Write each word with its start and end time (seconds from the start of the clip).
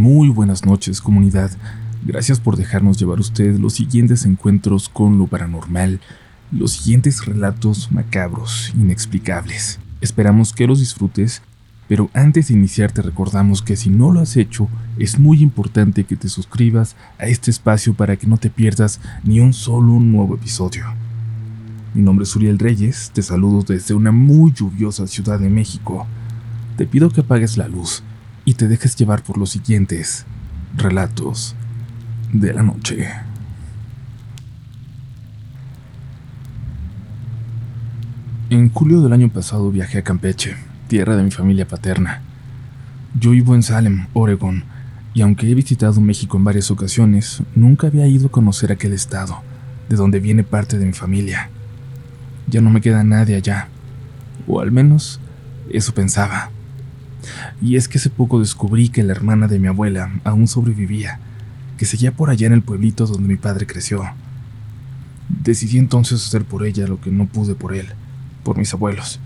Muy 0.00 0.30
buenas 0.30 0.64
noches 0.64 1.02
comunidad. 1.02 1.50
Gracias 2.06 2.40
por 2.40 2.56
dejarnos 2.56 2.98
llevar 2.98 3.20
usted 3.20 3.58
los 3.58 3.74
siguientes 3.74 4.24
encuentros 4.24 4.88
con 4.88 5.18
lo 5.18 5.26
paranormal, 5.26 6.00
los 6.50 6.72
siguientes 6.72 7.26
relatos 7.26 7.92
macabros, 7.92 8.72
inexplicables. 8.74 9.78
Esperamos 10.00 10.54
que 10.54 10.66
los 10.66 10.78
disfrutes, 10.80 11.42
pero 11.86 12.08
antes 12.14 12.48
de 12.48 12.54
iniciar 12.54 12.90
te 12.92 13.02
recordamos 13.02 13.60
que 13.60 13.76
si 13.76 13.90
no 13.90 14.10
lo 14.10 14.20
has 14.20 14.38
hecho, 14.38 14.70
es 14.98 15.18
muy 15.18 15.42
importante 15.42 16.04
que 16.04 16.16
te 16.16 16.30
suscribas 16.30 16.96
a 17.18 17.26
este 17.26 17.50
espacio 17.50 17.92
para 17.92 18.16
que 18.16 18.26
no 18.26 18.38
te 18.38 18.48
pierdas 18.48 19.02
ni 19.22 19.40
un 19.40 19.52
solo 19.52 20.00
nuevo 20.00 20.36
episodio. 20.36 20.86
Mi 21.92 22.00
nombre 22.00 22.22
es 22.22 22.34
Uriel 22.34 22.58
Reyes, 22.58 23.10
te 23.12 23.20
saludo 23.20 23.64
desde 23.68 23.92
una 23.92 24.12
muy 24.12 24.54
lluviosa 24.54 25.06
Ciudad 25.06 25.38
de 25.38 25.50
México. 25.50 26.06
Te 26.78 26.86
pido 26.86 27.10
que 27.10 27.20
apagues 27.20 27.58
la 27.58 27.68
luz 27.68 28.02
y 28.50 28.54
te 28.54 28.66
dejes 28.66 28.96
llevar 28.96 29.22
por 29.22 29.38
los 29.38 29.50
siguientes 29.50 30.26
relatos 30.76 31.54
de 32.32 32.52
la 32.52 32.64
noche. 32.64 33.08
En 38.50 38.68
julio 38.70 39.02
del 39.02 39.12
año 39.12 39.28
pasado 39.28 39.70
viajé 39.70 39.98
a 39.98 40.02
Campeche, 40.02 40.56
tierra 40.88 41.14
de 41.14 41.22
mi 41.22 41.30
familia 41.30 41.68
paterna. 41.68 42.22
Yo 43.14 43.30
vivo 43.30 43.54
en 43.54 43.62
Salem, 43.62 44.08
Oregon, 44.14 44.64
y 45.14 45.22
aunque 45.22 45.48
he 45.48 45.54
visitado 45.54 46.00
México 46.00 46.36
en 46.36 46.42
varias 46.42 46.72
ocasiones, 46.72 47.44
nunca 47.54 47.86
había 47.86 48.08
ido 48.08 48.26
a 48.26 48.32
conocer 48.32 48.72
aquel 48.72 48.94
estado, 48.94 49.42
de 49.88 49.94
donde 49.94 50.18
viene 50.18 50.42
parte 50.42 50.76
de 50.76 50.86
mi 50.86 50.92
familia. 50.92 51.50
Ya 52.48 52.60
no 52.60 52.70
me 52.70 52.80
queda 52.80 53.04
nadie 53.04 53.36
allá, 53.36 53.68
o 54.48 54.58
al 54.58 54.72
menos 54.72 55.20
eso 55.70 55.94
pensaba. 55.94 56.50
Y 57.60 57.76
es 57.76 57.88
que 57.88 57.98
hace 57.98 58.10
poco 58.10 58.40
descubrí 58.40 58.88
que 58.88 59.02
la 59.02 59.12
hermana 59.12 59.48
de 59.48 59.58
mi 59.58 59.68
abuela 59.68 60.10
aún 60.24 60.46
sobrevivía, 60.46 61.18
que 61.76 61.86
seguía 61.86 62.12
por 62.12 62.30
allá 62.30 62.46
en 62.46 62.52
el 62.52 62.62
pueblito 62.62 63.06
donde 63.06 63.28
mi 63.28 63.36
padre 63.36 63.66
creció. 63.66 64.04
Decidí 65.28 65.78
entonces 65.78 66.26
hacer 66.26 66.44
por 66.44 66.66
ella 66.66 66.86
lo 66.86 67.00
que 67.00 67.10
no 67.10 67.26
pude 67.26 67.54
por 67.54 67.74
él, 67.74 67.86
por 68.42 68.58
mis 68.58 68.72
abuelos. 68.74 69.20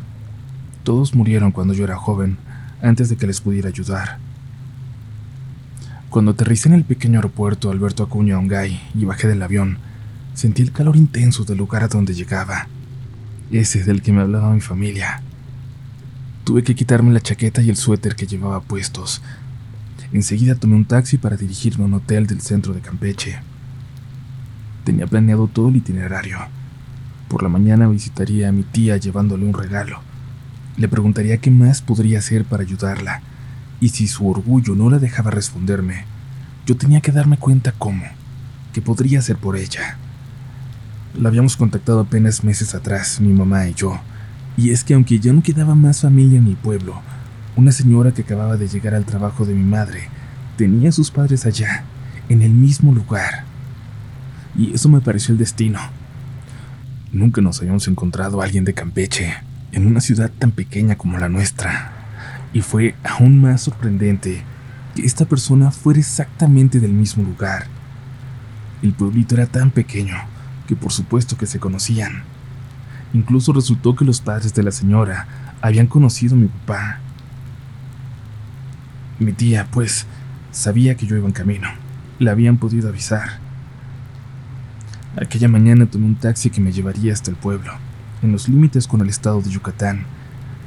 Todos 0.82 1.14
murieron 1.14 1.50
cuando 1.50 1.74
yo 1.74 1.84
era 1.84 1.96
joven, 1.96 2.36
antes 2.82 3.08
de 3.08 3.16
que 3.16 3.26
les 3.26 3.40
pudiera 3.40 3.68
ayudar. 3.68 4.18
Cuando 6.10 6.32
aterricé 6.32 6.68
en 6.68 6.74
el 6.74 6.84
pequeño 6.84 7.18
aeropuerto 7.18 7.70
Alberto 7.70 8.04
Acuña 8.04 8.38
Ongay 8.38 8.80
y 8.94 9.04
bajé 9.04 9.26
del 9.26 9.42
avión, 9.42 9.78
sentí 10.34 10.62
el 10.62 10.70
calor 10.70 10.96
intenso 10.96 11.44
del 11.44 11.58
lugar 11.58 11.82
a 11.82 11.88
donde 11.88 12.14
llegaba, 12.14 12.68
ese 13.50 13.82
del 13.82 14.02
que 14.02 14.12
me 14.12 14.20
hablaba 14.20 14.52
mi 14.52 14.60
familia. 14.60 15.22
Tuve 16.44 16.62
que 16.62 16.74
quitarme 16.74 17.10
la 17.10 17.22
chaqueta 17.22 17.62
y 17.62 17.70
el 17.70 17.76
suéter 17.76 18.16
que 18.16 18.26
llevaba 18.26 18.60
puestos. 18.60 19.22
Enseguida 20.12 20.54
tomé 20.54 20.76
un 20.76 20.84
taxi 20.84 21.16
para 21.16 21.38
dirigirme 21.38 21.84
a 21.84 21.86
un 21.86 21.94
hotel 21.94 22.26
del 22.26 22.42
centro 22.42 22.74
de 22.74 22.80
Campeche. 22.82 23.38
Tenía 24.84 25.06
planeado 25.06 25.46
todo 25.46 25.70
el 25.70 25.76
itinerario. 25.76 26.36
Por 27.28 27.42
la 27.42 27.48
mañana 27.48 27.88
visitaría 27.88 28.50
a 28.50 28.52
mi 28.52 28.62
tía 28.62 28.98
llevándole 28.98 29.46
un 29.46 29.54
regalo. 29.54 30.00
Le 30.76 30.86
preguntaría 30.86 31.38
qué 31.38 31.50
más 31.50 31.80
podría 31.80 32.18
hacer 32.18 32.44
para 32.44 32.62
ayudarla, 32.62 33.22
y 33.80 33.88
si 33.88 34.06
su 34.06 34.28
orgullo 34.28 34.74
no 34.74 34.90
la 34.90 34.98
dejaba 34.98 35.30
responderme, 35.30 36.04
yo 36.66 36.76
tenía 36.76 37.00
que 37.00 37.12
darme 37.12 37.38
cuenta 37.38 37.72
cómo, 37.72 38.04
que 38.74 38.82
podría 38.82 39.20
hacer 39.20 39.36
por 39.36 39.56
ella. 39.56 39.96
La 41.18 41.30
habíamos 41.30 41.56
contactado 41.56 42.00
apenas 42.00 42.44
meses 42.44 42.74
atrás, 42.74 43.20
mi 43.20 43.32
mamá 43.32 43.66
y 43.66 43.74
yo, 43.74 43.98
y 44.56 44.70
es 44.70 44.84
que 44.84 44.94
aunque 44.94 45.18
ya 45.18 45.32
no 45.32 45.42
quedaba 45.42 45.74
más 45.74 46.02
familia 46.02 46.38
en 46.38 46.44
mi 46.44 46.54
pueblo, 46.54 47.00
una 47.56 47.72
señora 47.72 48.12
que 48.12 48.22
acababa 48.22 48.56
de 48.56 48.68
llegar 48.68 48.94
al 48.94 49.04
trabajo 49.04 49.44
de 49.44 49.54
mi 49.54 49.64
madre 49.64 50.08
tenía 50.56 50.90
a 50.90 50.92
sus 50.92 51.10
padres 51.10 51.46
allá, 51.46 51.84
en 52.28 52.42
el 52.42 52.52
mismo 52.52 52.92
lugar. 52.92 53.44
Y 54.56 54.72
eso 54.72 54.88
me 54.88 55.00
pareció 55.00 55.32
el 55.32 55.38
destino. 55.38 55.80
Nunca 57.12 57.40
nos 57.40 57.60
habíamos 57.60 57.86
encontrado 57.88 58.40
a 58.40 58.44
alguien 58.44 58.64
de 58.64 58.74
Campeche, 58.74 59.34
en 59.72 59.86
una 59.86 60.00
ciudad 60.00 60.30
tan 60.38 60.52
pequeña 60.52 60.96
como 60.96 61.18
la 61.18 61.28
nuestra. 61.28 61.92
Y 62.52 62.60
fue 62.60 62.94
aún 63.02 63.40
más 63.40 63.62
sorprendente 63.62 64.42
que 64.94 65.04
esta 65.04 65.24
persona 65.24 65.70
fuera 65.72 65.98
exactamente 65.98 66.78
del 66.78 66.92
mismo 66.92 67.24
lugar. 67.24 67.66
El 68.82 68.92
pueblito 68.92 69.34
era 69.34 69.46
tan 69.46 69.70
pequeño 69.70 70.16
que 70.68 70.76
por 70.76 70.92
supuesto 70.92 71.36
que 71.36 71.46
se 71.46 71.58
conocían. 71.58 72.22
Incluso 73.14 73.52
resultó 73.52 73.94
que 73.94 74.04
los 74.04 74.20
padres 74.20 74.52
de 74.54 74.64
la 74.64 74.72
señora 74.72 75.26
habían 75.62 75.86
conocido 75.86 76.34
a 76.34 76.38
mi 76.38 76.48
papá. 76.48 76.98
Mi 79.20 79.32
tía, 79.32 79.68
pues, 79.70 80.06
sabía 80.50 80.96
que 80.96 81.06
yo 81.06 81.16
iba 81.16 81.26
en 81.26 81.32
camino. 81.32 81.68
La 82.18 82.32
habían 82.32 82.58
podido 82.58 82.88
avisar. 82.88 83.38
Aquella 85.16 85.46
mañana 85.46 85.86
tomé 85.86 86.06
un 86.06 86.16
taxi 86.16 86.50
que 86.50 86.60
me 86.60 86.72
llevaría 86.72 87.12
hasta 87.12 87.30
el 87.30 87.36
pueblo, 87.36 87.72
en 88.20 88.32
los 88.32 88.48
límites 88.48 88.88
con 88.88 89.00
el 89.00 89.08
estado 89.08 89.40
de 89.40 89.50
Yucatán, 89.50 90.06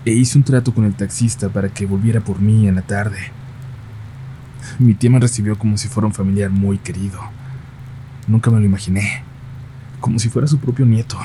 e 0.06 0.13
hice 0.13 0.38
un 0.38 0.46
trato 0.46 0.74
con 0.74 0.86
el 0.86 0.96
taxista 0.96 1.50
para 1.50 1.68
que 1.68 1.86
volviera 1.86 2.22
por 2.22 2.40
mí 2.40 2.66
en 2.66 2.75
la 2.75 2.81
tarde. 2.81 3.19
Mi 4.80 4.94
tía 4.94 5.09
me 5.09 5.19
recibió 5.19 5.59
como 5.59 5.78
si 5.78 5.90
fuera 5.90 6.07
un 6.07 6.13
familiar 6.13 6.50
muy 6.50 6.78
querido. 6.78 7.19
Nunca 8.25 8.50
me 8.50 8.59
lo 8.59 8.66
imaginé, 8.66 9.22
como 10.00 10.18
si 10.18 10.30
fuera 10.30 10.47
su 10.47 10.59
propio 10.59 10.86
nieto. 10.86 11.18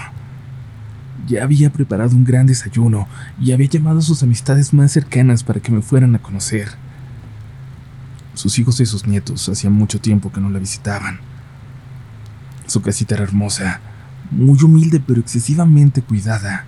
Ya 1.26 1.44
había 1.44 1.70
preparado 1.70 2.16
un 2.16 2.24
gran 2.24 2.46
desayuno 2.46 3.06
y 3.40 3.52
había 3.52 3.68
llamado 3.68 4.00
a 4.00 4.02
sus 4.02 4.22
amistades 4.22 4.72
más 4.72 4.92
cercanas 4.92 5.44
para 5.44 5.60
que 5.60 5.70
me 5.70 5.82
fueran 5.82 6.14
a 6.14 6.18
conocer. 6.20 6.68
Sus 8.34 8.58
hijos 8.58 8.80
y 8.80 8.86
sus 8.86 9.06
nietos 9.06 9.48
hacía 9.48 9.70
mucho 9.70 10.00
tiempo 10.00 10.32
que 10.32 10.40
no 10.40 10.50
la 10.50 10.58
visitaban. 10.58 11.20
Su 12.66 12.82
casita 12.82 13.14
era 13.14 13.24
hermosa, 13.24 13.80
muy 14.30 14.58
humilde 14.62 15.00
pero 15.06 15.20
excesivamente 15.20 16.02
cuidada, 16.02 16.64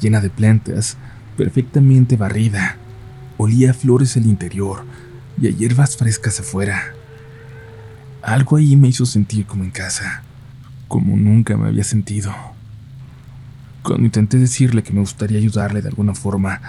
llena 0.00 0.20
de 0.20 0.30
plantas, 0.30 0.96
perfectamente 1.36 2.16
barrida. 2.16 2.76
Olía 3.36 3.70
a 3.70 3.74
flores 3.74 4.16
el 4.16 4.26
interior 4.26 4.84
y 5.40 5.46
a 5.46 5.50
hierbas 5.50 5.96
frescas 5.96 6.40
afuera. 6.40 6.94
Algo 8.22 8.56
ahí 8.56 8.74
me 8.74 8.88
hizo 8.88 9.06
sentir 9.06 9.46
como 9.46 9.62
en 9.62 9.70
casa, 9.70 10.22
como 10.88 11.16
nunca 11.16 11.56
me 11.56 11.68
había 11.68 11.84
sentido. 11.84 12.34
Cuando 13.82 14.04
intenté 14.04 14.38
decirle 14.38 14.82
que 14.82 14.92
me 14.92 15.00
gustaría 15.00 15.38
ayudarle 15.38 15.82
de 15.82 15.88
alguna 15.88 16.14
forma, 16.14 16.60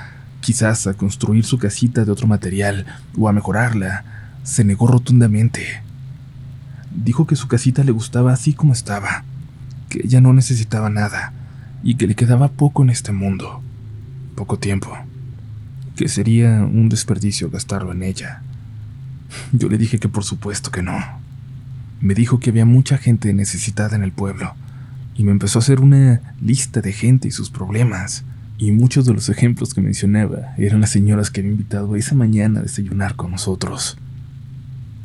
quizás 0.41 0.87
a 0.87 0.93
construir 0.93 1.43
su 1.43 1.57
casita 1.57 2.05
de 2.05 2.11
otro 2.11 2.27
material 2.27 2.85
o 3.17 3.27
a 3.27 3.33
mejorarla, 3.33 4.05
se 4.43 4.63
negó 4.63 4.87
rotundamente. 4.87 5.81
Dijo 6.91 7.27
que 7.27 7.35
su 7.35 7.47
casita 7.47 7.83
le 7.83 7.91
gustaba 7.91 8.31
así 8.31 8.53
como 8.53 8.73
estaba, 8.73 9.23
que 9.89 10.01
ella 10.03 10.21
no 10.21 10.33
necesitaba 10.33 10.89
nada 10.89 11.33
y 11.83 11.95
que 11.95 12.07
le 12.07 12.15
quedaba 12.15 12.49
poco 12.49 12.83
en 12.83 12.89
este 12.89 13.11
mundo, 13.11 13.61
poco 14.35 14.59
tiempo, 14.59 14.95
que 15.95 16.07
sería 16.07 16.63
un 16.63 16.89
desperdicio 16.89 17.49
gastarlo 17.49 17.91
en 17.91 18.03
ella. 18.03 18.41
Yo 19.51 19.67
le 19.67 19.77
dije 19.77 19.99
que 19.99 20.09
por 20.09 20.23
supuesto 20.23 20.71
que 20.71 20.83
no. 20.83 20.99
Me 22.01 22.13
dijo 22.13 22.39
que 22.39 22.51
había 22.51 22.65
mucha 22.65 22.97
gente 22.97 23.33
necesitada 23.33 23.95
en 23.95 24.03
el 24.03 24.11
pueblo 24.11 24.55
y 25.19 25.25
me 25.25 25.31
empezó 25.31 25.59
a 25.59 25.61
hacer 25.61 25.81
una 25.81 26.21
lista 26.39 26.79
de 26.79 26.93
gente 26.93 27.27
y 27.27 27.31
sus 27.31 27.49
problemas. 27.49 28.23
Y 28.57 28.71
muchos 28.71 29.05
de 29.05 29.13
los 29.13 29.27
ejemplos 29.27 29.73
que 29.73 29.81
mencionaba 29.81 30.53
eran 30.57 30.79
las 30.79 30.91
señoras 30.91 31.29
que 31.29 31.41
había 31.41 31.51
invitado 31.51 31.97
esa 31.97 32.15
mañana 32.15 32.61
a 32.61 32.63
desayunar 32.63 33.17
con 33.17 33.31
nosotros. 33.31 33.97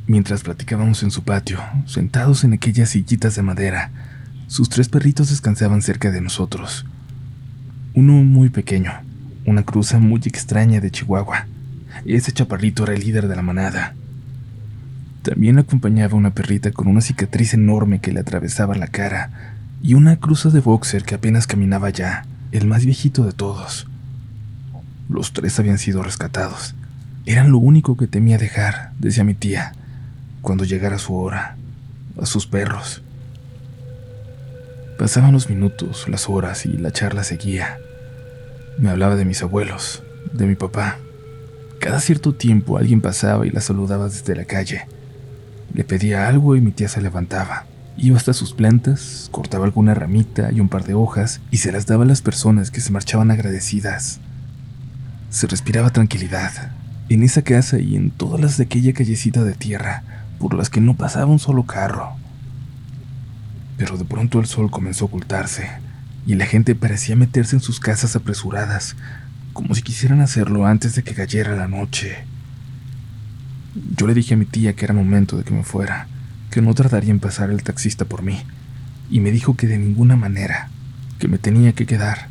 Mientras 0.06 0.44
platicábamos 0.44 1.02
en 1.02 1.10
su 1.10 1.24
patio, 1.24 1.58
sentados 1.86 2.44
en 2.44 2.52
aquellas 2.52 2.90
sillitas 2.90 3.34
de 3.34 3.42
madera, 3.42 3.90
sus 4.46 4.68
tres 4.68 4.88
perritos 4.88 5.30
descansaban 5.30 5.82
cerca 5.82 6.12
de 6.12 6.20
nosotros. 6.20 6.86
Uno 7.92 8.12
muy 8.12 8.50
pequeño, 8.50 8.92
una 9.46 9.64
cruza 9.64 9.98
muy 9.98 10.20
extraña 10.24 10.80
de 10.80 10.92
Chihuahua. 10.92 11.48
Ese 12.04 12.30
chaparrito 12.30 12.84
era 12.84 12.94
el 12.94 13.00
líder 13.00 13.26
de 13.26 13.34
la 13.34 13.42
manada. 13.42 13.96
También 15.22 15.58
acompañaba 15.58 16.14
una 16.14 16.34
perrita 16.34 16.70
con 16.70 16.86
una 16.86 17.00
cicatriz 17.00 17.52
enorme 17.54 17.98
que 17.98 18.12
le 18.12 18.20
atravesaba 18.20 18.76
la 18.76 18.86
cara 18.86 19.53
y 19.84 19.92
una 19.92 20.18
cruza 20.18 20.48
de 20.48 20.60
boxer 20.60 21.04
que 21.04 21.14
apenas 21.14 21.46
caminaba 21.46 21.90
ya, 21.90 22.24
el 22.52 22.66
más 22.66 22.86
viejito 22.86 23.22
de 23.26 23.32
todos. 23.32 23.86
Los 25.10 25.34
tres 25.34 25.58
habían 25.58 25.76
sido 25.76 26.02
rescatados. 26.02 26.74
Eran 27.26 27.52
lo 27.52 27.58
único 27.58 27.94
que 27.98 28.06
temía 28.06 28.38
dejar, 28.38 28.92
decía 28.98 29.24
mi 29.24 29.34
tía, 29.34 29.74
cuando 30.40 30.64
llegara 30.64 30.96
su 30.96 31.14
hora, 31.14 31.58
a 32.18 32.24
sus 32.24 32.46
perros. 32.46 33.02
Pasaban 34.98 35.32
los 35.32 35.50
minutos, 35.50 36.08
las 36.08 36.30
horas 36.30 36.64
y 36.64 36.78
la 36.78 36.90
charla 36.90 37.22
seguía. 37.22 37.76
Me 38.78 38.88
hablaba 38.88 39.16
de 39.16 39.26
mis 39.26 39.42
abuelos, 39.42 40.02
de 40.32 40.46
mi 40.46 40.54
papá. 40.54 40.96
Cada 41.78 42.00
cierto 42.00 42.32
tiempo 42.32 42.78
alguien 42.78 43.02
pasaba 43.02 43.46
y 43.46 43.50
la 43.50 43.60
saludaba 43.60 44.08
desde 44.08 44.34
la 44.34 44.46
calle. 44.46 44.86
Le 45.74 45.84
pedía 45.84 46.26
algo 46.26 46.56
y 46.56 46.62
mi 46.62 46.72
tía 46.72 46.88
se 46.88 47.02
levantaba. 47.02 47.66
Iba 47.96 48.16
hasta 48.16 48.32
sus 48.32 48.52
plantas, 48.52 49.28
cortaba 49.30 49.64
alguna 49.64 49.94
ramita 49.94 50.50
y 50.50 50.60
un 50.60 50.68
par 50.68 50.84
de 50.84 50.94
hojas 50.94 51.40
y 51.50 51.58
se 51.58 51.70
las 51.70 51.86
daba 51.86 52.04
a 52.04 52.06
las 52.06 52.22
personas 52.22 52.70
que 52.70 52.80
se 52.80 52.90
marchaban 52.90 53.30
agradecidas. 53.30 54.20
Se 55.30 55.46
respiraba 55.46 55.90
tranquilidad, 55.90 56.72
en 57.08 57.22
esa 57.22 57.42
casa 57.42 57.78
y 57.78 57.94
en 57.94 58.10
todas 58.10 58.40
las 58.40 58.56
de 58.56 58.64
aquella 58.64 58.92
callecita 58.92 59.44
de 59.44 59.54
tierra 59.54 60.02
por 60.38 60.54
las 60.54 60.70
que 60.70 60.80
no 60.80 60.94
pasaba 60.94 61.26
un 61.26 61.38
solo 61.38 61.64
carro. 61.64 62.16
Pero 63.76 63.96
de 63.96 64.04
pronto 64.04 64.40
el 64.40 64.46
sol 64.46 64.70
comenzó 64.70 65.04
a 65.04 65.08
ocultarse 65.08 65.68
y 66.26 66.34
la 66.34 66.46
gente 66.46 66.74
parecía 66.74 67.14
meterse 67.14 67.56
en 67.56 67.62
sus 67.62 67.78
casas 67.78 68.16
apresuradas, 68.16 68.96
como 69.52 69.74
si 69.74 69.82
quisieran 69.82 70.20
hacerlo 70.20 70.66
antes 70.66 70.96
de 70.96 71.04
que 71.04 71.14
cayera 71.14 71.54
la 71.54 71.68
noche. 71.68 72.24
Yo 73.96 74.06
le 74.06 74.14
dije 74.14 74.34
a 74.34 74.36
mi 74.36 74.46
tía 74.46 74.74
que 74.74 74.84
era 74.84 74.94
momento 74.94 75.36
de 75.36 75.44
que 75.44 75.54
me 75.54 75.64
fuera, 75.64 76.08
que 76.54 76.62
no 76.62 76.72
tardaría 76.72 77.10
en 77.10 77.18
pasar 77.18 77.50
el 77.50 77.64
taxista 77.64 78.04
por 78.04 78.22
mí, 78.22 78.40
y 79.10 79.18
me 79.18 79.32
dijo 79.32 79.56
que 79.56 79.66
de 79.66 79.76
ninguna 79.76 80.14
manera, 80.14 80.70
que 81.18 81.26
me 81.26 81.36
tenía 81.36 81.72
que 81.72 81.84
quedar, 81.84 82.28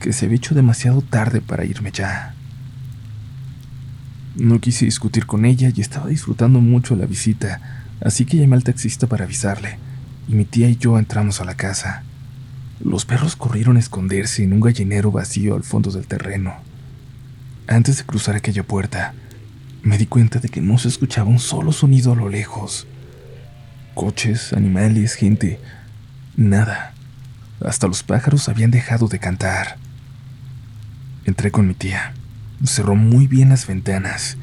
que 0.00 0.14
se 0.14 0.24
había 0.24 0.36
hecho 0.36 0.54
demasiado 0.54 1.02
tarde 1.02 1.42
para 1.42 1.66
irme 1.66 1.92
ya. 1.92 2.34
No 4.36 4.60
quise 4.60 4.86
discutir 4.86 5.26
con 5.26 5.44
ella 5.44 5.70
y 5.76 5.82
estaba 5.82 6.06
disfrutando 6.06 6.62
mucho 6.62 6.96
la 6.96 7.04
visita, 7.04 7.60
así 8.00 8.24
que 8.24 8.38
llamé 8.38 8.56
al 8.56 8.64
taxista 8.64 9.08
para 9.08 9.26
avisarle, 9.26 9.76
y 10.26 10.34
mi 10.34 10.46
tía 10.46 10.70
y 10.70 10.76
yo 10.76 10.98
entramos 10.98 11.42
a 11.42 11.44
la 11.44 11.54
casa. 11.54 12.02
Los 12.82 13.04
perros 13.04 13.36
corrieron 13.36 13.76
a 13.76 13.80
esconderse 13.80 14.42
en 14.42 14.54
un 14.54 14.60
gallinero 14.60 15.12
vacío 15.12 15.54
al 15.54 15.64
fondo 15.64 15.90
del 15.90 16.06
terreno. 16.06 16.54
Antes 17.66 17.98
de 17.98 18.04
cruzar 18.04 18.36
aquella 18.36 18.62
puerta, 18.62 19.12
me 19.82 19.98
di 19.98 20.06
cuenta 20.06 20.38
de 20.38 20.48
que 20.48 20.62
no 20.62 20.78
se 20.78 20.88
escuchaba 20.88 21.28
un 21.28 21.40
solo 21.40 21.72
sonido 21.72 22.12
a 22.12 22.16
lo 22.16 22.30
lejos. 22.30 22.86
Coches, 23.94 24.52
animales, 24.52 25.14
gente, 25.14 25.60
nada. 26.36 26.94
Hasta 27.64 27.86
los 27.86 28.02
pájaros 28.02 28.48
habían 28.48 28.72
dejado 28.72 29.06
de 29.06 29.20
cantar. 29.20 29.76
Entré 31.24 31.52
con 31.52 31.68
mi 31.68 31.74
tía. 31.74 32.12
Cerró 32.64 32.96
muy 32.96 33.28
bien 33.28 33.50
las 33.50 33.68
ventanas. 33.68 34.36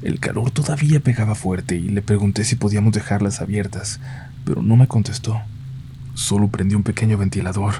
El 0.00 0.18
calor 0.18 0.50
todavía 0.50 0.98
pegaba 1.00 1.34
fuerte 1.34 1.76
y 1.76 1.90
le 1.90 2.00
pregunté 2.00 2.42
si 2.44 2.56
podíamos 2.56 2.94
dejarlas 2.94 3.42
abiertas, 3.42 4.00
pero 4.46 4.62
no 4.62 4.76
me 4.76 4.88
contestó. 4.88 5.42
Solo 6.14 6.48
prendió 6.48 6.78
un 6.78 6.84
pequeño 6.84 7.18
ventilador 7.18 7.74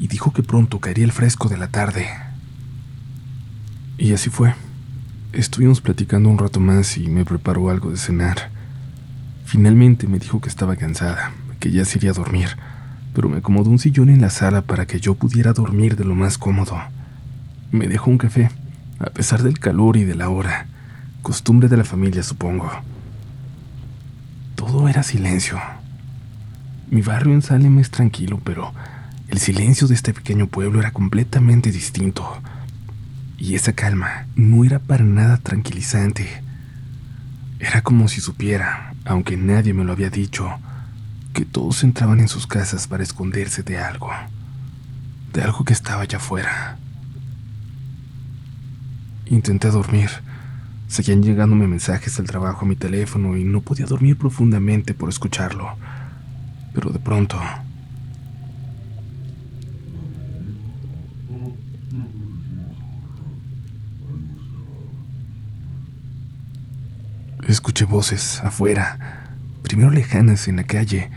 y 0.00 0.08
dijo 0.08 0.32
que 0.32 0.42
pronto 0.42 0.80
caería 0.80 1.04
el 1.04 1.12
fresco 1.12 1.48
de 1.48 1.58
la 1.58 1.68
tarde. 1.68 2.08
Y 3.98 4.12
así 4.14 4.30
fue. 4.30 4.52
Estuvimos 5.32 5.80
platicando 5.80 6.28
un 6.28 6.38
rato 6.38 6.58
más 6.58 6.96
y 6.96 7.06
me 7.06 7.24
preparó 7.24 7.70
algo 7.70 7.92
de 7.92 7.98
cenar. 7.98 8.50
Finalmente 9.50 10.06
me 10.06 10.20
dijo 10.20 10.40
que 10.40 10.48
estaba 10.48 10.76
cansada, 10.76 11.32
que 11.58 11.72
ya 11.72 11.84
se 11.84 11.98
iría 11.98 12.12
a 12.12 12.14
dormir, 12.14 12.50
pero 13.12 13.28
me 13.28 13.38
acomodó 13.38 13.68
un 13.68 13.80
sillón 13.80 14.08
en 14.08 14.20
la 14.20 14.30
sala 14.30 14.62
para 14.62 14.86
que 14.86 15.00
yo 15.00 15.16
pudiera 15.16 15.52
dormir 15.52 15.96
de 15.96 16.04
lo 16.04 16.14
más 16.14 16.38
cómodo. 16.38 16.80
Me 17.72 17.88
dejó 17.88 18.12
un 18.12 18.18
café 18.18 18.48
a 19.00 19.10
pesar 19.10 19.42
del 19.42 19.58
calor 19.58 19.96
y 19.96 20.04
de 20.04 20.14
la 20.14 20.28
hora. 20.28 20.68
Costumbre 21.22 21.68
de 21.68 21.76
la 21.76 21.82
familia, 21.82 22.22
supongo. 22.22 22.70
Todo 24.54 24.88
era 24.88 25.02
silencio. 25.02 25.58
Mi 26.88 27.02
barrio 27.02 27.34
en 27.34 27.42
Salem 27.42 27.80
es 27.80 27.90
tranquilo, 27.90 28.40
pero 28.44 28.72
el 29.30 29.40
silencio 29.40 29.88
de 29.88 29.96
este 29.96 30.14
pequeño 30.14 30.46
pueblo 30.46 30.78
era 30.78 30.92
completamente 30.92 31.72
distinto. 31.72 32.40
Y 33.36 33.56
esa 33.56 33.72
calma 33.72 34.26
no 34.36 34.64
era 34.64 34.78
para 34.78 35.02
nada 35.02 35.38
tranquilizante. 35.38 36.28
Era 37.58 37.82
como 37.82 38.06
si 38.06 38.20
supiera, 38.20 38.89
aunque 39.04 39.36
nadie 39.36 39.74
me 39.74 39.84
lo 39.84 39.92
había 39.92 40.10
dicho, 40.10 40.50
que 41.32 41.44
todos 41.44 41.84
entraban 41.84 42.20
en 42.20 42.28
sus 42.28 42.46
casas 42.46 42.86
para 42.86 43.02
esconderse 43.02 43.62
de 43.62 43.78
algo, 43.78 44.10
de 45.32 45.42
algo 45.42 45.64
que 45.64 45.72
estaba 45.72 46.02
allá 46.02 46.18
afuera. 46.18 46.78
Intenté 49.26 49.70
dormir. 49.70 50.10
Seguían 50.88 51.22
llegándome 51.22 51.68
mensajes 51.68 52.16
del 52.16 52.26
trabajo 52.26 52.64
a 52.64 52.68
mi 52.68 52.74
teléfono 52.74 53.36
y 53.36 53.44
no 53.44 53.60
podía 53.60 53.86
dormir 53.86 54.16
profundamente 54.18 54.92
por 54.92 55.08
escucharlo. 55.08 55.76
Pero 56.74 56.90
de 56.90 56.98
pronto... 56.98 57.40
Escuché 67.50 67.84
voces 67.84 68.40
afuera, 68.44 69.26
primero 69.64 69.90
lejanas 69.90 70.46
en 70.46 70.54
la 70.54 70.62
calle, 70.62 71.10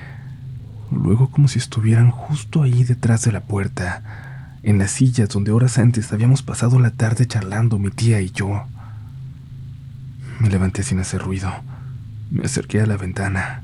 luego 0.89 1.29
como 1.29 1.47
si 1.47 1.59
estuvieran 1.59 2.09
justo 2.09 2.63
ahí 2.63 2.83
detrás 2.83 3.23
de 3.23 3.31
la 3.31 3.41
puerta 3.41 4.57
en 4.63 4.79
las 4.79 4.89
sillas 4.89 5.29
donde 5.29 5.51
horas 5.51 5.77
antes 5.77 6.11
habíamos 6.11 6.41
pasado 6.41 6.79
la 6.79 6.89
tarde 6.89 7.27
charlando 7.27 7.77
mi 7.77 7.91
tía 7.91 8.19
y 8.19 8.31
yo. 8.31 8.63
Me 10.39 10.49
levanté 10.49 10.81
sin 10.81 10.99
hacer 10.99 11.21
ruido. 11.21 11.53
Me 12.31 12.45
acerqué 12.45 12.81
a 12.81 12.87
la 12.87 12.97
ventana. 12.97 13.61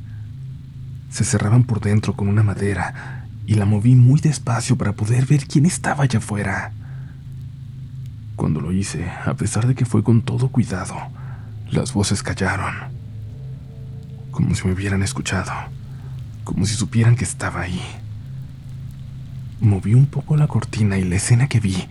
Se 1.10 1.24
cerraban 1.24 1.64
por 1.64 1.80
dentro 1.80 2.14
con 2.14 2.28
una 2.28 2.44
madera 2.44 3.26
y 3.48 3.56
la 3.56 3.66
moví 3.66 3.96
muy 3.96 4.22
despacio 4.22 4.78
para 4.78 4.94
poder 4.94 5.26
ver 5.26 5.48
quién 5.48 5.66
estaba 5.66 6.04
allá 6.04 6.20
afuera. 6.20 6.72
Cuando 8.36 8.62
lo 8.62 8.72
hice, 8.72 9.10
a 9.26 9.34
pesar 9.34 9.66
de 9.66 9.74
que 9.74 9.86
fue 9.86 10.04
con 10.04 10.22
todo 10.22 10.50
cuidado, 10.50 10.96
las 11.72 11.94
voces 11.94 12.24
callaron. 12.24 12.74
Como 14.32 14.56
si 14.56 14.68
me 14.68 14.74
hubieran 14.74 15.04
escuchado, 15.04 15.52
como 16.44 16.66
si 16.66 16.76
supieran 16.76 17.16
que 17.16 17.26
estaba 17.26 17.62
ahí. 17.62 17.82
Moví 19.60 19.94
un 19.94 20.06
poco 20.06 20.38
la 20.38 20.48
cortina 20.48 20.98
y 20.98 21.04
la 21.04 21.16
escena 21.16 21.48
que 21.48 21.60
vi 21.60 21.88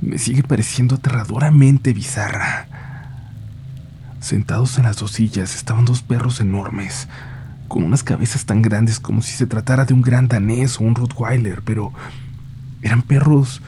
me 0.00 0.18
sigue 0.18 0.42
pareciendo 0.42 0.96
aterradoramente 0.96 1.92
bizarra. 1.92 2.66
Sentados 4.20 4.78
en 4.78 4.84
las 4.84 4.98
dos 4.98 5.12
sillas 5.12 5.54
estaban 5.54 5.84
dos 5.84 6.02
perros 6.02 6.40
enormes, 6.40 7.08
con 7.68 7.84
unas 7.84 8.02
cabezas 8.02 8.44
tan 8.46 8.62
grandes 8.62 8.98
como 8.98 9.22
si 9.22 9.32
se 9.32 9.46
tratara 9.46 9.84
de 9.84 9.94
un 9.94 10.02
gran 10.02 10.28
danés 10.28 10.78
o 10.78 10.84
un 10.84 10.94
Rottweiler, 10.94 11.62
pero 11.62 11.92
eran 12.82 13.02
perros 13.02 13.60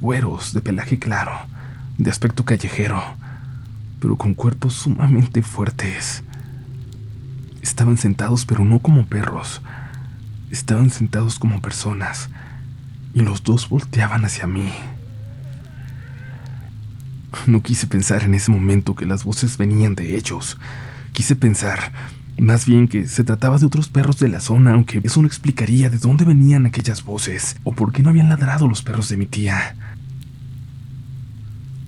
güeros, 0.00 0.52
de 0.52 0.60
pelaje 0.60 0.98
claro, 0.98 1.32
de 1.98 2.10
aspecto 2.10 2.44
callejero, 2.44 3.02
pero 4.04 4.16
con 4.16 4.34
cuerpos 4.34 4.74
sumamente 4.74 5.40
fuertes. 5.40 6.22
Estaban 7.62 7.96
sentados, 7.96 8.44
pero 8.44 8.62
no 8.62 8.78
como 8.78 9.06
perros. 9.06 9.62
Estaban 10.50 10.90
sentados 10.90 11.38
como 11.38 11.62
personas, 11.62 12.28
y 13.14 13.20
los 13.20 13.42
dos 13.44 13.70
volteaban 13.70 14.26
hacia 14.26 14.46
mí. 14.46 14.70
No 17.46 17.62
quise 17.62 17.86
pensar 17.86 18.24
en 18.24 18.34
ese 18.34 18.50
momento 18.50 18.94
que 18.94 19.06
las 19.06 19.24
voces 19.24 19.56
venían 19.56 19.94
de 19.94 20.16
ellos. 20.16 20.58
Quise 21.14 21.34
pensar, 21.34 21.90
más 22.38 22.66
bien 22.66 22.88
que 22.88 23.08
se 23.08 23.24
trataba 23.24 23.56
de 23.56 23.64
otros 23.64 23.88
perros 23.88 24.18
de 24.18 24.28
la 24.28 24.40
zona, 24.40 24.72
aunque 24.74 25.00
eso 25.02 25.22
no 25.22 25.26
explicaría 25.26 25.88
de 25.88 25.96
dónde 25.96 26.26
venían 26.26 26.66
aquellas 26.66 27.02
voces 27.04 27.56
o 27.64 27.72
por 27.72 27.90
qué 27.90 28.02
no 28.02 28.10
habían 28.10 28.28
ladrado 28.28 28.68
los 28.68 28.82
perros 28.82 29.08
de 29.08 29.16
mi 29.16 29.24
tía. 29.24 29.76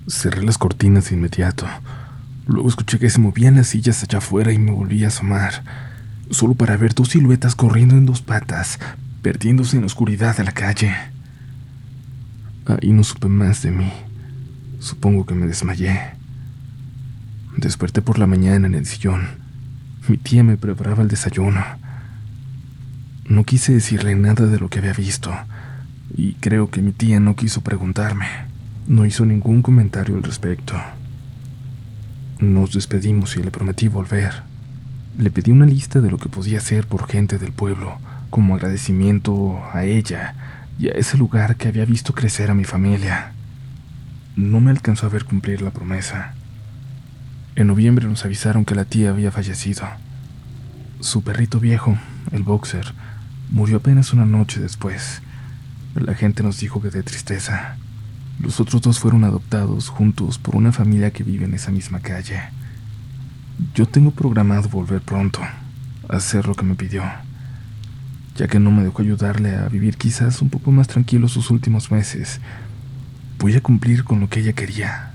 Cerré 0.07 0.41
las 0.41 0.57
cortinas 0.57 1.11
de 1.11 1.15
inmediato. 1.15 1.67
Luego 2.47 2.69
escuché 2.69 2.97
que 2.97 3.09
se 3.09 3.19
movían 3.19 3.55
las 3.55 3.67
sillas 3.67 4.03
allá 4.03 4.19
afuera 4.19 4.53
y 4.53 4.57
me 4.57 4.71
volví 4.71 5.03
a 5.03 5.09
asomar, 5.09 5.63
solo 6.29 6.53
para 6.53 6.77
ver 6.77 6.95
dos 6.95 7.09
siluetas 7.09 7.55
corriendo 7.55 7.95
en 7.95 8.05
dos 8.05 8.21
patas, 8.21 8.79
perdiéndose 9.21 9.75
en 9.75 9.81
la 9.81 9.87
oscuridad 9.87 10.37
de 10.37 10.45
la 10.45 10.53
calle. 10.53 10.95
Ahí 12.65 12.93
no 12.93 13.03
supe 13.03 13.27
más 13.27 13.63
de 13.63 13.71
mí. 13.71 13.91
Supongo 14.79 15.25
que 15.25 15.35
me 15.35 15.45
desmayé. 15.45 15.99
Desperté 17.57 18.01
por 18.01 18.17
la 18.17 18.27
mañana 18.27 18.67
en 18.67 18.75
el 18.75 18.85
sillón. 18.85 19.27
Mi 20.07 20.17
tía 20.17 20.43
me 20.43 20.55
preparaba 20.55 21.03
el 21.03 21.09
desayuno. 21.09 21.63
No 23.25 23.43
quise 23.43 23.73
decirle 23.73 24.15
nada 24.15 24.45
de 24.45 24.57
lo 24.57 24.69
que 24.69 24.79
había 24.79 24.93
visto, 24.93 25.33
y 26.15 26.35
creo 26.35 26.69
que 26.69 26.81
mi 26.81 26.93
tía 26.93 27.19
no 27.19 27.35
quiso 27.35 27.59
preguntarme. 27.59 28.27
No 28.87 29.05
hizo 29.05 29.25
ningún 29.25 29.61
comentario 29.61 30.15
al 30.15 30.23
respecto. 30.23 30.75
Nos 32.39 32.73
despedimos 32.73 33.35
y 33.35 33.41
le 33.41 33.49
prometí 33.49 33.87
volver. 33.87 34.43
Le 35.17 35.31
pedí 35.31 35.49
una 35.49 35.65
lista 35.65 36.01
de 36.01 36.11
lo 36.11 36.19
que 36.19 36.29
podía 36.29 36.59
hacer 36.59 36.85
por 36.85 37.07
gente 37.07 37.39
del 37.39 37.51
pueblo, 37.51 37.97
como 38.29 38.53
agradecimiento 38.53 39.59
a 39.73 39.85
ella 39.85 40.35
y 40.77 40.89
a 40.89 40.91
ese 40.91 41.17
lugar 41.17 41.55
que 41.55 41.67
había 41.67 41.85
visto 41.85 42.13
crecer 42.13 42.51
a 42.51 42.53
mi 42.53 42.63
familia. 42.63 43.31
No 44.35 44.59
me 44.59 44.69
alcanzó 44.69 45.07
a 45.07 45.09
ver 45.09 45.25
cumplir 45.25 45.63
la 45.63 45.71
promesa. 45.71 46.35
En 47.55 47.65
noviembre 47.65 48.07
nos 48.07 48.23
avisaron 48.23 48.65
que 48.65 48.75
la 48.75 48.85
tía 48.85 49.09
había 49.09 49.31
fallecido. 49.31 49.87
Su 50.99 51.23
perrito 51.23 51.59
viejo, 51.59 51.97
el 52.31 52.43
boxer, 52.43 52.93
murió 53.49 53.77
apenas 53.77 54.13
una 54.13 54.27
noche 54.27 54.59
después. 54.59 55.23
La 55.95 56.13
gente 56.13 56.43
nos 56.43 56.59
dijo 56.59 56.83
que 56.83 56.91
de 56.91 57.01
tristeza. 57.01 57.77
Los 58.39 58.59
otros 58.59 58.81
dos 58.81 58.99
fueron 58.99 59.23
adoptados 59.23 59.89
juntos 59.89 60.37
por 60.37 60.55
una 60.55 60.71
familia 60.71 61.11
que 61.11 61.23
vive 61.23 61.45
en 61.45 61.53
esa 61.53 61.71
misma 61.71 61.99
calle. 61.99 62.39
Yo 63.73 63.87
tengo 63.87 64.11
programado 64.11 64.69
volver 64.69 65.01
pronto, 65.01 65.41
hacer 66.07 66.47
lo 66.47 66.53
que 66.53 66.63
me 66.63 66.75
pidió 66.75 67.03
ya 68.37 68.47
que 68.47 68.59
no 68.59 68.71
me 68.71 68.83
dejó 68.83 69.01
ayudarle 69.01 69.55
a 69.55 69.67
vivir 69.67 69.97
quizás 69.97 70.41
un 70.41 70.49
poco 70.49 70.71
más 70.71 70.87
tranquilo 70.87 71.27
sus 71.27 71.49
últimos 71.49 71.91
meses. 71.91 72.39
Voy 73.39 73.55
a 73.55 73.61
cumplir 73.61 74.03
con 74.03 74.19
lo 74.19 74.29
que 74.29 74.41
ella 74.41 74.53
quería. 74.53 75.11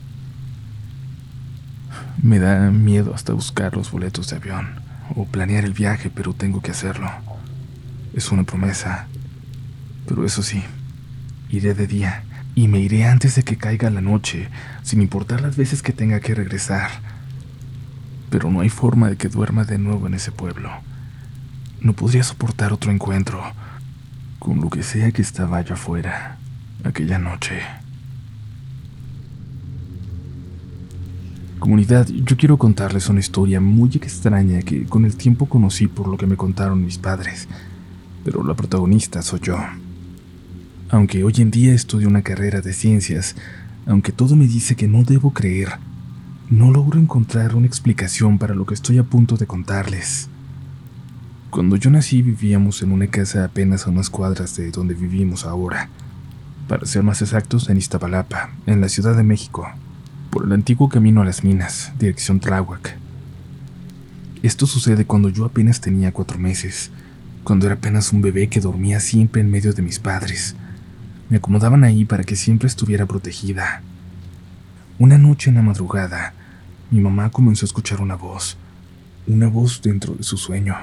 Me 2.20 2.40
da 2.40 2.70
miedo 2.70 3.14
hasta 3.14 3.32
buscar 3.32 3.76
los 3.76 3.90
boletos 3.92 4.28
de 4.28 4.36
avión 4.36 4.80
o 5.14 5.24
planear 5.24 5.64
el 5.64 5.72
viaje, 5.72 6.10
pero 6.10 6.34
tengo 6.34 6.62
que 6.62 6.72
hacerlo. 6.72 7.08
Es 8.12 8.32
una 8.32 8.42
promesa. 8.42 9.06
Pero 10.06 10.24
eso 10.26 10.42
sí, 10.42 10.62
iré 11.48 11.74
de 11.74 11.86
día 11.86 12.24
y 12.54 12.68
me 12.68 12.80
iré 12.80 13.04
antes 13.04 13.34
de 13.34 13.42
que 13.42 13.56
caiga 13.56 13.90
la 13.90 14.00
noche, 14.00 14.48
sin 14.82 15.00
importar 15.00 15.40
las 15.40 15.56
veces 15.56 15.82
que 15.82 15.92
tenga 15.92 16.20
que 16.20 16.34
regresar. 16.34 16.90
Pero 18.30 18.50
no 18.50 18.60
hay 18.60 18.68
forma 18.68 19.08
de 19.08 19.16
que 19.16 19.28
duerma 19.28 19.64
de 19.64 19.78
nuevo 19.78 20.06
en 20.06 20.14
ese 20.14 20.32
pueblo. 20.32 20.70
No 21.80 21.94
podría 21.94 22.22
soportar 22.22 22.72
otro 22.72 22.92
encuentro 22.92 23.42
con 24.38 24.60
lo 24.60 24.70
que 24.70 24.82
sea 24.82 25.12
que 25.12 25.22
estaba 25.22 25.58
allá 25.58 25.74
afuera 25.74 26.38
aquella 26.84 27.18
noche. 27.18 27.60
Comunidad, 31.58 32.08
yo 32.08 32.36
quiero 32.36 32.58
contarles 32.58 33.08
una 33.08 33.20
historia 33.20 33.60
muy 33.60 33.90
extraña 33.94 34.62
que 34.62 34.84
con 34.84 35.04
el 35.04 35.16
tiempo 35.16 35.46
conocí 35.46 35.86
por 35.86 36.08
lo 36.08 36.16
que 36.16 36.26
me 36.26 36.36
contaron 36.36 36.84
mis 36.84 36.98
padres, 36.98 37.46
pero 38.24 38.42
la 38.42 38.54
protagonista 38.54 39.22
soy 39.22 39.40
yo. 39.44 39.58
Aunque 40.92 41.24
hoy 41.24 41.32
en 41.38 41.50
día 41.50 41.72
estudio 41.72 42.06
una 42.06 42.20
carrera 42.20 42.60
de 42.60 42.74
ciencias, 42.74 43.34
aunque 43.86 44.12
todo 44.12 44.36
me 44.36 44.46
dice 44.46 44.76
que 44.76 44.88
no 44.88 45.04
debo 45.04 45.32
creer, 45.32 45.70
no 46.50 46.70
logro 46.70 47.00
encontrar 47.00 47.54
una 47.54 47.66
explicación 47.66 48.38
para 48.38 48.54
lo 48.54 48.66
que 48.66 48.74
estoy 48.74 48.98
a 48.98 49.02
punto 49.02 49.38
de 49.38 49.46
contarles. 49.46 50.28
Cuando 51.48 51.76
yo 51.76 51.90
nací 51.90 52.20
vivíamos 52.20 52.82
en 52.82 52.92
una 52.92 53.06
casa 53.06 53.42
apenas 53.42 53.86
a 53.86 53.90
unas 53.90 54.10
cuadras 54.10 54.54
de 54.56 54.70
donde 54.70 54.92
vivimos 54.92 55.46
ahora, 55.46 55.88
para 56.68 56.84
ser 56.84 57.02
más 57.02 57.22
exactos 57.22 57.70
en 57.70 57.78
Iztapalapa, 57.78 58.50
en 58.66 58.82
la 58.82 58.90
Ciudad 58.90 59.16
de 59.16 59.22
México 59.22 59.66
por 60.28 60.44
el 60.44 60.52
antiguo 60.52 60.90
camino 60.90 61.22
a 61.22 61.24
las 61.24 61.42
minas, 61.42 61.92
dirección 61.98 62.38
Tláhuac. 62.38 62.98
Esto 64.42 64.66
sucede 64.66 65.06
cuando 65.06 65.30
yo 65.30 65.46
apenas 65.46 65.80
tenía 65.80 66.12
cuatro 66.12 66.38
meses, 66.38 66.90
cuando 67.44 67.64
era 67.64 67.76
apenas 67.76 68.12
un 68.12 68.20
bebé 68.20 68.48
que 68.48 68.60
dormía 68.60 69.00
siempre 69.00 69.40
en 69.40 69.50
medio 69.50 69.72
de 69.72 69.80
mis 69.80 69.98
padres. 69.98 70.54
Me 71.32 71.38
acomodaban 71.38 71.82
ahí 71.82 72.04
para 72.04 72.24
que 72.24 72.36
siempre 72.36 72.68
estuviera 72.68 73.06
protegida. 73.06 73.80
Una 74.98 75.16
noche 75.16 75.48
en 75.48 75.56
la 75.56 75.62
madrugada, 75.62 76.34
mi 76.90 77.00
mamá 77.00 77.30
comenzó 77.30 77.64
a 77.64 77.68
escuchar 77.68 78.02
una 78.02 78.16
voz, 78.16 78.58
una 79.26 79.48
voz 79.48 79.80
dentro 79.80 80.12
de 80.12 80.24
su 80.24 80.36
sueño. 80.36 80.76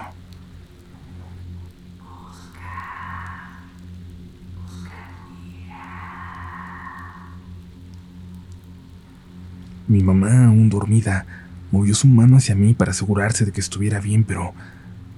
Mi 9.88 10.02
mamá, 10.02 10.46
aún 10.46 10.72
dormida, 10.72 11.28
movió 11.70 11.94
su 11.94 12.08
mano 12.08 12.38
hacia 12.38 12.56
mí 12.56 12.74
para 12.74 12.90
asegurarse 12.90 13.46
de 13.46 13.52
que 13.52 13.62
estuviera 13.62 14.00
bien, 14.00 14.24
pero 14.24 14.56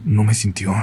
no 0.04 0.26
me 0.26 0.34
sintió. 0.34 0.76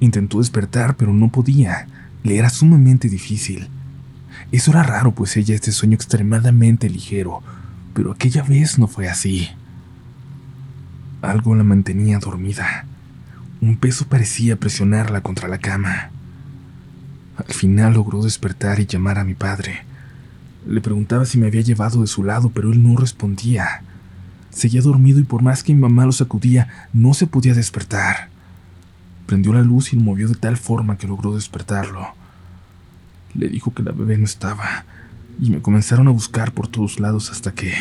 Intentó 0.00 0.38
despertar, 0.40 0.96
pero 0.96 1.12
no 1.12 1.30
podía. 1.30 1.86
Le 2.24 2.38
era 2.38 2.48
sumamente 2.48 3.08
difícil. 3.08 3.68
Eso 4.50 4.70
era 4.70 4.82
raro, 4.82 5.12
pues 5.12 5.36
ella 5.36 5.54
es 5.54 5.62
de 5.62 5.72
sueño 5.72 5.94
extremadamente 5.94 6.88
ligero, 6.88 7.42
pero 7.92 8.12
aquella 8.12 8.42
vez 8.42 8.78
no 8.78 8.88
fue 8.88 9.08
así. 9.08 9.48
Algo 11.20 11.54
la 11.54 11.64
mantenía 11.64 12.18
dormida. 12.18 12.86
Un 13.60 13.76
peso 13.76 14.06
parecía 14.06 14.56
presionarla 14.56 15.20
contra 15.20 15.48
la 15.48 15.58
cama. 15.58 16.10
Al 17.36 17.54
final 17.54 17.94
logró 17.94 18.22
despertar 18.22 18.80
y 18.80 18.86
llamar 18.86 19.18
a 19.18 19.24
mi 19.24 19.34
padre. 19.34 19.82
Le 20.66 20.80
preguntaba 20.80 21.26
si 21.26 21.36
me 21.36 21.48
había 21.48 21.60
llevado 21.60 22.00
de 22.00 22.06
su 22.06 22.24
lado, 22.24 22.50
pero 22.54 22.72
él 22.72 22.82
no 22.82 22.96
respondía. 22.96 23.82
Seguía 24.50 24.80
dormido 24.80 25.20
y 25.20 25.24
por 25.24 25.42
más 25.42 25.62
que 25.62 25.74
mi 25.74 25.80
mamá 25.80 26.06
lo 26.06 26.12
sacudía, 26.12 26.88
no 26.94 27.12
se 27.12 27.26
podía 27.26 27.52
despertar. 27.52 28.33
Prendió 29.26 29.52
la 29.52 29.62
luz 29.62 29.92
y 29.92 29.96
lo 29.96 30.02
movió 30.02 30.28
de 30.28 30.34
tal 30.34 30.56
forma 30.56 30.98
que 30.98 31.08
logró 31.08 31.34
despertarlo. 31.34 32.14
Le 33.34 33.48
dijo 33.48 33.72
que 33.74 33.82
la 33.82 33.92
bebé 33.92 34.18
no 34.18 34.24
estaba, 34.24 34.84
y 35.40 35.50
me 35.50 35.60
comenzaron 35.60 36.08
a 36.08 36.12
buscar 36.12 36.52
por 36.52 36.68
todos 36.68 37.00
lados 37.00 37.30
hasta 37.30 37.52
que... 37.52 37.72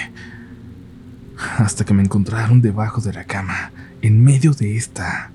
hasta 1.57 1.85
que 1.85 1.93
me 1.93 2.03
encontraron 2.03 2.61
debajo 2.61 3.01
de 3.01 3.13
la 3.13 3.25
cama, 3.25 3.71
en 4.01 4.23
medio 4.23 4.53
de 4.53 4.77
esta. 4.77 5.31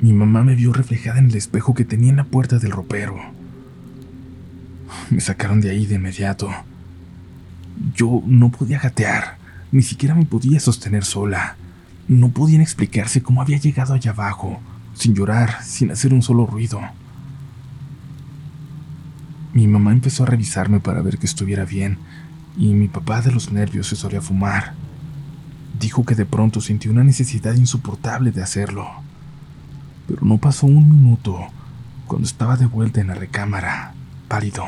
Mi 0.00 0.12
mamá 0.12 0.42
me 0.42 0.56
vio 0.56 0.72
reflejada 0.72 1.20
en 1.20 1.26
el 1.26 1.36
espejo 1.36 1.74
que 1.74 1.84
tenía 1.84 2.10
en 2.10 2.16
la 2.16 2.24
puerta 2.24 2.58
del 2.58 2.72
ropero. 2.72 3.16
Me 5.10 5.20
sacaron 5.20 5.60
de 5.60 5.70
ahí 5.70 5.86
de 5.86 5.94
inmediato. 5.94 6.50
Yo 7.94 8.22
no 8.26 8.50
podía 8.50 8.80
gatear, 8.80 9.36
ni 9.70 9.82
siquiera 9.82 10.14
me 10.14 10.26
podía 10.26 10.58
sostener 10.58 11.04
sola. 11.04 11.56
No 12.08 12.30
podían 12.30 12.60
explicarse 12.60 13.22
cómo 13.22 13.42
había 13.42 13.58
llegado 13.58 13.94
allá 13.94 14.10
abajo, 14.10 14.60
sin 14.94 15.14
llorar, 15.14 15.62
sin 15.62 15.90
hacer 15.90 16.12
un 16.12 16.22
solo 16.22 16.46
ruido. 16.46 16.80
Mi 19.52 19.66
mamá 19.66 19.92
empezó 19.92 20.22
a 20.22 20.26
revisarme 20.26 20.80
para 20.80 21.02
ver 21.02 21.18
que 21.18 21.26
estuviera 21.26 21.64
bien, 21.64 21.98
y 22.56 22.74
mi 22.74 22.88
papá 22.88 23.22
de 23.22 23.32
los 23.32 23.52
nervios 23.52 23.86
se 23.86 23.96
solía 23.96 24.20
fumar. 24.20 24.74
Dijo 25.78 26.04
que 26.04 26.14
de 26.14 26.26
pronto 26.26 26.60
sintió 26.60 26.90
una 26.90 27.04
necesidad 27.04 27.54
insoportable 27.54 28.30
de 28.30 28.42
hacerlo. 28.42 28.88
Pero 30.06 30.24
no 30.24 30.38
pasó 30.38 30.66
un 30.66 30.90
minuto 30.90 31.38
cuando 32.06 32.26
estaba 32.26 32.56
de 32.56 32.66
vuelta 32.66 33.00
en 33.00 33.08
la 33.08 33.14
recámara, 33.14 33.94
pálido, 34.28 34.66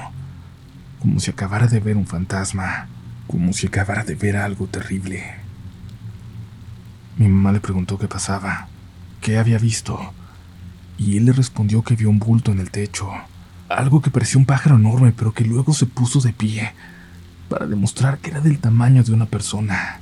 como 1.01 1.21
si 1.21 1.31
acabara 1.31 1.67
de 1.67 1.81
ver 1.81 1.97
un 1.97 2.07
fantasma, 2.07 2.87
como 3.27 3.53
si 3.53 3.67
acabara 3.67 4.05
de 4.05 4.15
ver 4.15 4.37
algo 4.37 4.67
terrible. 4.67 5.44
Mi 7.17 7.29
mamá 7.29 7.53
le 7.53 7.61
preguntó 7.61 7.97
qué 7.97 8.09
pasaba, 8.09 8.69
qué 9.21 9.39
había 9.39 9.59
visto, 9.59 10.01
y 10.99 11.17
él 11.17 11.27
le 11.27 11.33
respondió 11.33 11.83
que 11.83 11.95
vio 11.95 12.11
un 12.11 12.19
bulto 12.19 12.51
en 12.51 12.59
el 12.59 12.71
techo, 12.71 13.09
algo 13.69 14.03
que 14.03 14.11
parecía 14.11 14.39
un 14.39 14.47
pájaro 14.47 14.77
enorme, 14.77 15.13
pero 15.17 15.33
que 15.33 15.45
luego 15.45 15.73
se 15.73 15.87
puso 15.87 16.21
de 16.21 16.33
pie 16.33 16.73
para 17.49 17.67
demostrar 17.67 18.19
que 18.19 18.31
era 18.31 18.41
del 18.41 18.59
tamaño 18.59 19.05
de 19.05 19.13
una 19.13 19.27
persona. 19.27 20.01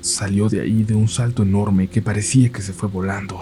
Salió 0.00 0.48
de 0.48 0.60
ahí 0.60 0.84
de 0.84 0.94
un 0.94 1.08
salto 1.08 1.42
enorme 1.42 1.88
que 1.88 2.02
parecía 2.02 2.50
que 2.50 2.62
se 2.62 2.72
fue 2.72 2.88
volando. 2.88 3.38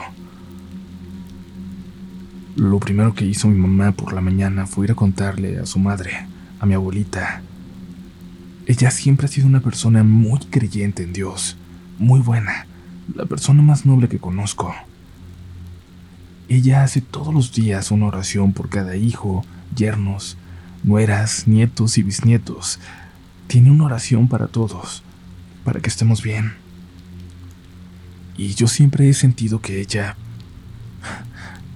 Lo 2.56 2.78
primero 2.80 3.14
que 3.14 3.24
hizo 3.24 3.48
mi 3.48 3.56
mamá 3.56 3.92
por 3.92 4.12
la 4.12 4.20
mañana 4.20 4.66
fue 4.66 4.86
ir 4.86 4.92
a 4.92 4.96
contarle 4.96 5.58
a 5.58 5.66
su 5.66 5.78
madre, 5.78 6.26
a 6.58 6.66
mi 6.66 6.74
abuelita. 6.74 7.42
Ella 8.66 8.90
siempre 8.90 9.26
ha 9.26 9.28
sido 9.28 9.46
una 9.46 9.60
persona 9.60 10.02
muy 10.02 10.40
creyente 10.40 11.02
en 11.02 11.12
Dios, 11.12 11.56
muy 12.00 12.20
buena, 12.20 12.66
la 13.14 13.26
persona 13.26 13.62
más 13.62 13.84
noble 13.84 14.08
que 14.08 14.18
conozco. 14.18 14.74
Ella 16.48 16.82
hace 16.82 17.00
todos 17.02 17.32
los 17.32 17.52
días 17.52 17.90
una 17.90 18.06
oración 18.06 18.52
por 18.54 18.70
cada 18.70 18.96
hijo, 18.96 19.44
yernos, 19.76 20.36
nueras, 20.82 21.46
nietos 21.46 21.98
y 21.98 22.02
bisnietos. 22.02 22.80
Tiene 23.46 23.70
una 23.70 23.84
oración 23.84 24.28
para 24.28 24.48
todos, 24.48 25.02
para 25.62 25.80
que 25.80 25.90
estemos 25.90 26.22
bien. 26.22 26.54
Y 28.36 28.54
yo 28.54 28.66
siempre 28.66 29.08
he 29.08 29.14
sentido 29.14 29.60
que 29.60 29.80
ella 29.80 30.16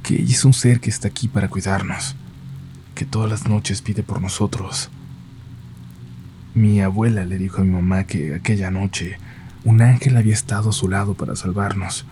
que 0.03 0.15
ella 0.15 0.33
es 0.33 0.45
un 0.45 0.53
ser 0.53 0.81
que 0.81 0.91
está 0.91 1.09
aquí 1.09 1.29
para 1.29 1.49
cuidarnos, 1.49 2.17
que 2.95 3.05
todas 3.05 3.31
las 3.31 3.47
noches 3.49 3.83
pide 3.83 4.03
por 4.03 4.21
nosotros. 4.21 4.91
Mi 6.55 6.81
abuela 6.81 7.25
le 7.25 7.39
dijo 7.39 7.61
a 7.61 7.65
mi 7.65 7.73
mamá 7.73 8.05
que 8.05 8.35
aquella 8.35 8.71
noche 8.71 9.19
un 9.65 9.81
ángel 9.81 10.17
había 10.17 10.35
estado 10.35 10.71
a 10.71 10.73
su 10.73 10.89
lado 10.89 11.15
para 11.15 11.37
salvarnos, 11.37 12.05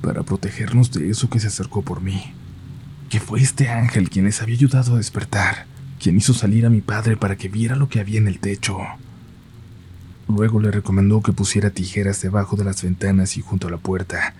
para 0.00 0.22
protegernos 0.22 0.92
de 0.92 1.10
eso 1.10 1.28
que 1.28 1.40
se 1.40 1.48
acercó 1.48 1.82
por 1.82 2.00
mí. 2.00 2.32
Que 3.08 3.18
fue 3.18 3.40
este 3.40 3.68
ángel 3.68 4.08
quien 4.08 4.26
les 4.26 4.40
había 4.40 4.54
ayudado 4.54 4.94
a 4.94 4.98
despertar, 4.98 5.66
quien 5.98 6.16
hizo 6.16 6.32
salir 6.32 6.64
a 6.66 6.70
mi 6.70 6.80
padre 6.80 7.16
para 7.16 7.36
que 7.36 7.48
viera 7.48 7.74
lo 7.74 7.88
que 7.88 7.98
había 7.98 8.18
en 8.18 8.28
el 8.28 8.38
techo. 8.38 8.78
Luego 10.28 10.60
le 10.60 10.70
recomendó 10.70 11.20
que 11.20 11.32
pusiera 11.32 11.70
tijeras 11.70 12.22
debajo 12.22 12.56
de 12.56 12.64
las 12.64 12.82
ventanas 12.82 13.36
y 13.36 13.40
junto 13.40 13.66
a 13.66 13.70
la 13.72 13.78
puerta, 13.78 14.34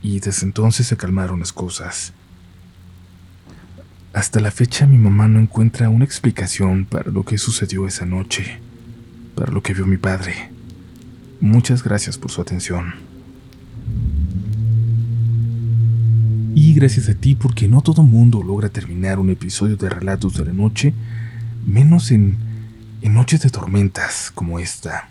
y 0.00 0.20
desde 0.20 0.46
entonces 0.46 0.86
se 0.86 0.96
calmaron 0.96 1.40
las 1.40 1.52
cosas. 1.52 2.12
Hasta 4.12 4.38
la 4.38 4.52
fecha 4.52 4.86
mi 4.86 4.98
mamá 4.98 5.26
no 5.26 5.40
encuentra 5.40 5.88
una 5.88 6.04
explicación 6.04 6.84
para 6.84 7.10
lo 7.10 7.24
que 7.24 7.36
sucedió 7.36 7.88
esa 7.88 8.06
noche, 8.06 8.60
para 9.34 9.50
lo 9.50 9.60
que 9.60 9.74
vio 9.74 9.86
mi 9.86 9.96
padre. 9.96 10.53
Muchas 11.44 11.84
gracias 11.84 12.16
por 12.16 12.30
su 12.30 12.40
atención. 12.40 12.94
Y 16.54 16.72
gracias 16.72 17.10
a 17.10 17.14
ti 17.14 17.34
porque 17.34 17.68
no 17.68 17.82
todo 17.82 18.02
mundo 18.02 18.42
logra 18.42 18.70
terminar 18.70 19.18
un 19.18 19.28
episodio 19.28 19.76
de 19.76 19.90
Relatos 19.90 20.38
de 20.38 20.46
la 20.46 20.54
Noche, 20.54 20.94
menos 21.66 22.12
en, 22.12 22.38
en 23.02 23.12
noches 23.12 23.42
de 23.42 23.50
tormentas 23.50 24.32
como 24.34 24.58
esta. 24.58 25.10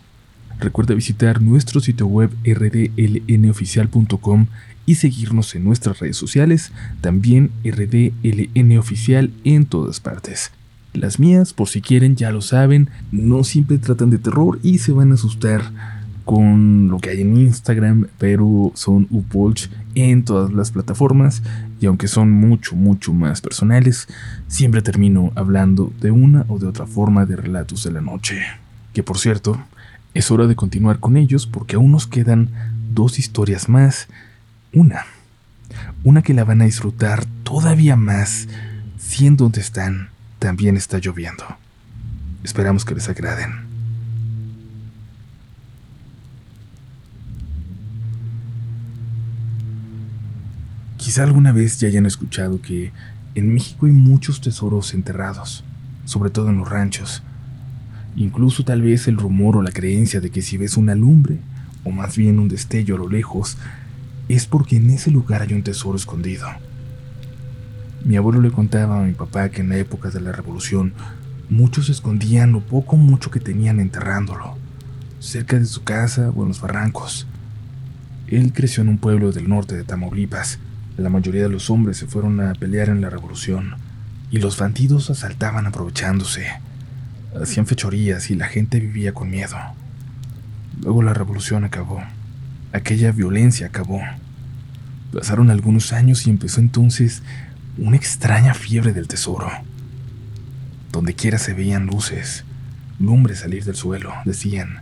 Recuerda 0.59 0.95
visitar 0.95 1.39
nuestro 1.39 1.81
sitio 1.81 2.07
web 2.07 2.31
rdlnoficial.com 2.43 4.47
y 4.87 4.95
seguirnos 4.95 5.53
en 5.53 5.63
nuestras 5.63 5.99
redes 5.99 6.17
sociales, 6.17 6.71
también 7.01 7.51
RDLN 7.63 8.75
Oficial 8.79 9.31
en 9.43 9.67
todas 9.67 9.99
partes. 9.99 10.49
Las 10.93 11.19
mías, 11.19 11.53
por 11.53 11.69
si 11.69 11.81
quieren, 11.81 12.15
ya 12.15 12.31
lo 12.31 12.41
saben, 12.41 12.89
no 13.11 13.43
siempre 13.43 13.77
tratan 13.77 14.09
de 14.09 14.17
terror 14.17 14.59
y 14.63 14.79
se 14.79 14.93
van 14.93 15.11
a 15.11 15.13
asustar 15.13 15.92
con 16.25 16.89
lo 16.89 16.99
que 16.99 17.09
hay 17.09 17.21
en 17.21 17.37
Instagram, 17.37 18.07
pero 18.17 18.71
son 18.75 19.07
Upolch 19.09 19.69
en 19.95 20.23
todas 20.23 20.53
las 20.53 20.71
plataformas 20.71 21.43
y 21.79 21.85
aunque 21.85 22.07
son 22.07 22.31
mucho, 22.31 22.75
mucho 22.75 23.13
más 23.13 23.41
personales, 23.41 24.07
siempre 24.47 24.81
termino 24.81 25.31
hablando 25.35 25.91
de 25.99 26.11
una 26.11 26.45
o 26.47 26.59
de 26.59 26.67
otra 26.67 26.85
forma 26.85 27.25
de 27.25 27.35
relatos 27.35 27.83
de 27.83 27.91
la 27.91 28.01
noche. 28.01 28.41
Que 28.93 29.03
por 29.03 29.17
cierto, 29.17 29.59
es 30.13 30.31
hora 30.31 30.47
de 30.47 30.55
continuar 30.55 30.99
con 30.99 31.17
ellos 31.17 31.47
porque 31.47 31.75
aún 31.75 31.91
nos 31.91 32.07
quedan 32.07 32.49
dos 32.93 33.19
historias 33.19 33.67
más. 33.67 34.07
Una, 34.73 35.05
una 36.03 36.21
que 36.21 36.33
la 36.33 36.45
van 36.45 36.61
a 36.61 36.65
disfrutar 36.65 37.25
todavía 37.43 37.95
más 37.95 38.47
si 38.97 39.27
en 39.27 39.37
donde 39.37 39.61
están 39.61 40.09
también 40.39 40.77
está 40.77 40.99
lloviendo. 40.99 41.43
Esperamos 42.43 42.85
que 42.85 42.95
les 42.95 43.09
agraden. 43.09 43.72
Quizá 51.03 51.23
alguna 51.23 51.51
vez 51.51 51.81
ya 51.81 51.89
hayan 51.89 52.05
escuchado 52.05 52.61
que 52.61 52.93
en 53.35 53.53
México 53.53 53.87
hay 53.87 53.91
muchos 53.91 54.39
tesoros 54.39 54.93
enterrados, 54.93 55.65
sobre 56.05 56.29
todo 56.29 56.47
en 56.47 56.59
los 56.59 56.69
ranchos. 56.69 57.23
Incluso 58.15 58.63
tal 58.63 58.81
vez 58.81 59.09
el 59.09 59.17
rumor 59.17 59.57
o 59.57 59.61
la 59.61 59.73
creencia 59.73 60.21
de 60.21 60.29
que 60.29 60.41
si 60.41 60.55
ves 60.55 60.77
una 60.77 60.95
lumbre, 60.95 61.39
o 61.83 61.91
más 61.91 62.15
bien 62.15 62.39
un 62.39 62.47
destello 62.47 62.95
a 62.95 62.99
lo 62.99 63.09
lejos, 63.09 63.57
es 64.29 64.45
porque 64.45 64.77
en 64.77 64.91
ese 64.91 65.11
lugar 65.11 65.41
hay 65.41 65.51
un 65.51 65.63
tesoro 65.63 65.97
escondido. 65.97 66.47
Mi 68.05 68.15
abuelo 68.15 68.39
le 68.39 68.51
contaba 68.51 69.01
a 69.01 69.03
mi 69.03 69.11
papá 69.11 69.49
que 69.49 69.59
en 69.59 69.67
la 69.67 69.77
época 69.77 70.09
de 70.09 70.21
la 70.21 70.31
revolución 70.31 70.93
muchos 71.49 71.89
escondían 71.89 72.53
lo 72.53 72.61
poco 72.61 72.95
mucho 72.95 73.29
que 73.29 73.41
tenían 73.41 73.81
enterrándolo, 73.81 74.55
cerca 75.19 75.59
de 75.59 75.65
su 75.65 75.83
casa 75.83 76.29
o 76.33 76.43
en 76.43 76.47
los 76.47 76.61
barrancos. 76.61 77.27
Él 78.29 78.53
creció 78.53 78.83
en 78.83 78.87
un 78.87 78.99
pueblo 78.99 79.33
del 79.33 79.49
norte 79.49 79.75
de 79.75 79.83
Tamaulipas. 79.83 80.59
La 80.97 81.09
mayoría 81.09 81.41
de 81.41 81.49
los 81.49 81.71
hombres 81.71 81.97
se 81.97 82.05
fueron 82.05 82.39
a 82.39 82.53
pelear 82.53 82.89
en 82.89 83.01
la 83.01 83.09
revolución 83.09 83.75
y 84.29 84.37
los 84.37 84.59
bandidos 84.59 85.09
asaltaban 85.09 85.65
aprovechándose. 85.65 86.45
Hacían 87.39 87.65
fechorías 87.65 88.29
y 88.29 88.35
la 88.35 88.45
gente 88.45 88.79
vivía 88.79 89.11
con 89.11 89.31
miedo. 89.31 89.57
Luego 90.81 91.01
la 91.01 91.15
revolución 91.15 91.63
acabó. 91.63 92.03
Aquella 92.73 93.11
violencia 93.11 93.67
acabó. 93.67 94.01
Pasaron 95.11 95.49
algunos 95.49 95.93
años 95.93 96.27
y 96.27 96.29
empezó 96.29 96.61
entonces 96.61 97.23
una 97.79 97.97
extraña 97.97 98.53
fiebre 98.53 98.93
del 98.93 99.07
tesoro. 99.07 99.49
Donde 100.91 101.15
quiera 101.15 101.39
se 101.39 101.55
veían 101.55 101.87
luces, 101.87 102.43
lumbre 102.99 103.35
salir 103.35 103.63
del 103.63 103.75
suelo, 103.75 104.13
decían, 104.25 104.79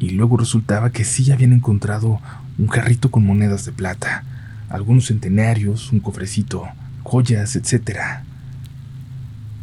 y 0.00 0.10
luego 0.10 0.36
resultaba 0.38 0.90
que 0.90 1.04
sí 1.04 1.30
habían 1.30 1.52
encontrado 1.52 2.20
un 2.58 2.66
carrito 2.66 3.12
con 3.12 3.24
monedas 3.24 3.64
de 3.64 3.70
plata, 3.70 4.24
algunos 4.68 5.06
centenarios, 5.06 5.92
un 5.92 6.00
cofrecito, 6.00 6.66
joyas, 7.02 7.56
etc. 7.56 7.98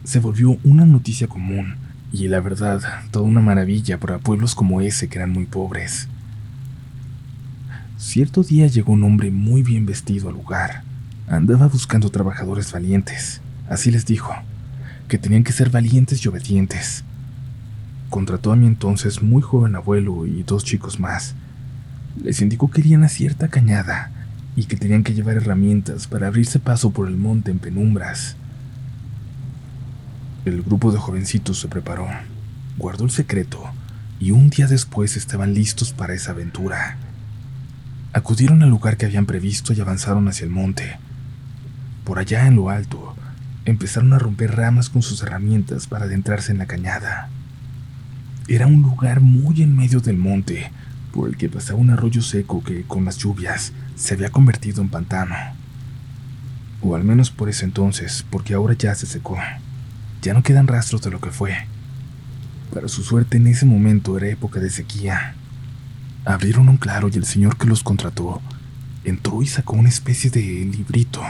Se 0.03 0.19
volvió 0.19 0.57
una 0.63 0.85
noticia 0.85 1.27
común, 1.27 1.75
y 2.11 2.27
la 2.27 2.39
verdad, 2.39 2.81
toda 3.11 3.25
una 3.25 3.41
maravilla 3.41 3.99
para 3.99 4.19
pueblos 4.19 4.55
como 4.55 4.81
ese 4.81 5.09
que 5.09 5.17
eran 5.17 5.31
muy 5.31 5.45
pobres. 5.45 6.07
Cierto 7.97 8.43
día 8.43 8.67
llegó 8.67 8.93
un 8.93 9.03
hombre 9.03 9.31
muy 9.31 9.63
bien 9.63 9.85
vestido 9.85 10.29
al 10.29 10.35
lugar, 10.35 10.83
Andaba 11.27 11.67
buscando 11.67 12.09
trabajadores 12.09 12.73
valientes, 12.73 13.39
así 13.69 13.91
les 13.91 14.05
dijo, 14.05 14.33
que 15.07 15.17
tenían 15.17 15.43
que 15.43 15.53
ser 15.53 15.69
valientes 15.69 16.23
y 16.23 16.27
obedientes. 16.27 17.05
Contrató 18.09 18.51
a 18.51 18.57
mi 18.57 18.67
entonces 18.67 19.23
muy 19.23 19.41
joven 19.41 19.75
abuelo 19.75 20.27
y 20.27 20.43
dos 20.43 20.65
chicos 20.65 20.99
más. 20.99 21.33
Les 22.21 22.41
indicó 22.41 22.69
que 22.69 22.81
irían 22.81 23.03
a 23.03 23.09
cierta 23.09 23.47
cañada 23.47 24.11
y 24.55 24.65
que 24.65 24.77
tenían 24.77 25.03
que 25.03 25.13
llevar 25.13 25.37
herramientas 25.37 26.07
para 26.07 26.27
abrirse 26.27 26.59
paso 26.59 26.91
por 26.91 27.07
el 27.07 27.17
monte 27.17 27.51
en 27.51 27.59
penumbras. 27.59 28.35
El 30.45 30.61
grupo 30.61 30.91
de 30.91 30.99
jovencitos 30.99 31.59
se 31.59 31.67
preparó, 31.67 32.07
guardó 32.77 33.05
el 33.05 33.11
secreto 33.11 33.63
y 34.19 34.31
un 34.31 34.49
día 34.49 34.67
después 34.67 35.17
estaban 35.17 35.53
listos 35.53 35.93
para 35.93 36.13
esa 36.13 36.31
aventura. 36.31 36.97
Acudieron 38.13 38.61
al 38.61 38.69
lugar 38.69 38.97
que 38.97 39.05
habían 39.05 39.25
previsto 39.25 39.73
y 39.73 39.81
avanzaron 39.81 40.27
hacia 40.27 40.45
el 40.45 40.51
monte, 40.51 40.97
por 42.03 42.19
allá 42.19 42.47
en 42.47 42.55
lo 42.57 42.69
alto, 42.69 43.15
empezaron 43.65 44.11
a 44.11 44.19
romper 44.19 44.55
ramas 44.55 44.89
con 44.89 45.01
sus 45.01 45.23
herramientas 45.23 45.87
para 45.87 46.05
adentrarse 46.05 46.51
en 46.51 46.57
la 46.57 46.65
cañada. 46.65 47.29
Era 48.49 48.67
un 48.67 48.81
lugar 48.81 49.21
muy 49.21 49.61
en 49.61 49.75
medio 49.75 50.01
del 50.01 50.17
monte, 50.17 50.69
por 51.13 51.29
el 51.29 51.37
que 51.37 51.47
pasaba 51.47 51.79
un 51.79 51.91
arroyo 51.91 52.21
seco 52.21 52.61
que, 52.61 52.83
con 52.83 53.05
las 53.05 53.17
lluvias, 53.17 53.71
se 53.95 54.13
había 54.13 54.31
convertido 54.31 54.81
en 54.81 54.89
pantano. 54.89 55.35
O 56.81 56.95
al 56.95 57.03
menos 57.03 57.31
por 57.31 57.49
ese 57.49 57.65
entonces, 57.65 58.25
porque 58.29 58.53
ahora 58.53 58.73
ya 58.73 58.93
se 58.95 59.05
secó. 59.05 59.37
Ya 60.21 60.33
no 60.33 60.43
quedan 60.43 60.67
rastros 60.67 61.01
de 61.01 61.11
lo 61.11 61.19
que 61.19 61.31
fue. 61.31 61.55
Para 62.73 62.87
su 62.87 63.03
suerte 63.03 63.37
en 63.37 63.47
ese 63.47 63.65
momento 63.65 64.17
era 64.17 64.27
época 64.27 64.59
de 64.59 64.69
sequía. 64.69 65.35
Abrieron 66.25 66.69
un 66.69 66.77
claro 66.77 67.09
y 67.11 67.17
el 67.17 67.25
señor 67.25 67.57
que 67.57 67.67
los 67.67 67.83
contrató 67.83 68.41
entró 69.03 69.41
y 69.41 69.47
sacó 69.47 69.75
una 69.75 69.89
especie 69.89 70.29
de 70.29 70.41
librito 70.41 71.21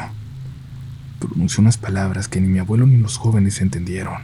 Pronunció 1.19 1.61
unas 1.61 1.77
palabras 1.77 2.27
que 2.27 2.41
ni 2.41 2.49
mi 2.49 2.59
abuelo 2.59 2.85
ni 2.85 2.97
los 2.97 3.15
jóvenes 3.15 3.61
entendieron. 3.61 4.17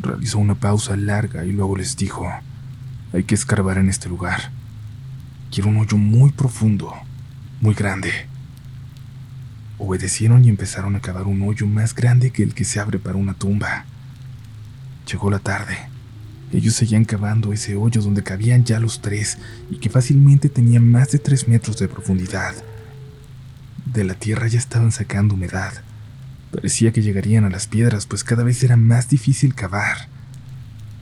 Realizó 0.00 0.38
una 0.38 0.54
pausa 0.54 0.96
larga 0.96 1.44
y 1.44 1.50
luego 1.50 1.76
les 1.76 1.96
dijo, 1.96 2.30
hay 3.12 3.24
que 3.24 3.34
escarbar 3.34 3.78
en 3.78 3.88
este 3.88 4.08
lugar. 4.08 4.52
Quiero 5.50 5.70
un 5.70 5.78
hoyo 5.78 5.96
muy 5.96 6.30
profundo, 6.30 6.94
muy 7.64 7.74
grande. 7.74 8.10
Obedecieron 9.78 10.44
y 10.44 10.50
empezaron 10.50 10.96
a 10.96 11.00
cavar 11.00 11.24
un 11.24 11.40
hoyo 11.40 11.66
más 11.66 11.94
grande 11.94 12.30
que 12.30 12.42
el 12.42 12.52
que 12.52 12.64
se 12.64 12.78
abre 12.78 12.98
para 12.98 13.16
una 13.16 13.32
tumba. 13.32 13.86
Llegó 15.10 15.30
la 15.30 15.38
tarde. 15.38 15.78
Ellos 16.52 16.74
seguían 16.74 17.06
cavando 17.06 17.54
ese 17.54 17.74
hoyo 17.74 18.02
donde 18.02 18.22
cabían 18.22 18.64
ya 18.64 18.78
los 18.80 19.00
tres 19.00 19.38
y 19.70 19.78
que 19.78 19.88
fácilmente 19.88 20.50
tenía 20.50 20.78
más 20.78 21.10
de 21.10 21.18
tres 21.18 21.48
metros 21.48 21.78
de 21.78 21.88
profundidad. 21.88 22.54
De 23.86 24.04
la 24.04 24.12
tierra 24.12 24.46
ya 24.46 24.58
estaban 24.58 24.92
sacando 24.92 25.32
humedad 25.32 25.72
Parecía 26.52 26.92
que 26.92 27.02
llegarían 27.02 27.44
a 27.44 27.50
las 27.50 27.66
piedras, 27.66 28.04
pues 28.06 28.24
cada 28.24 28.44
vez 28.44 28.62
era 28.62 28.76
más 28.76 29.08
difícil 29.08 29.54
cavar, 29.54 30.08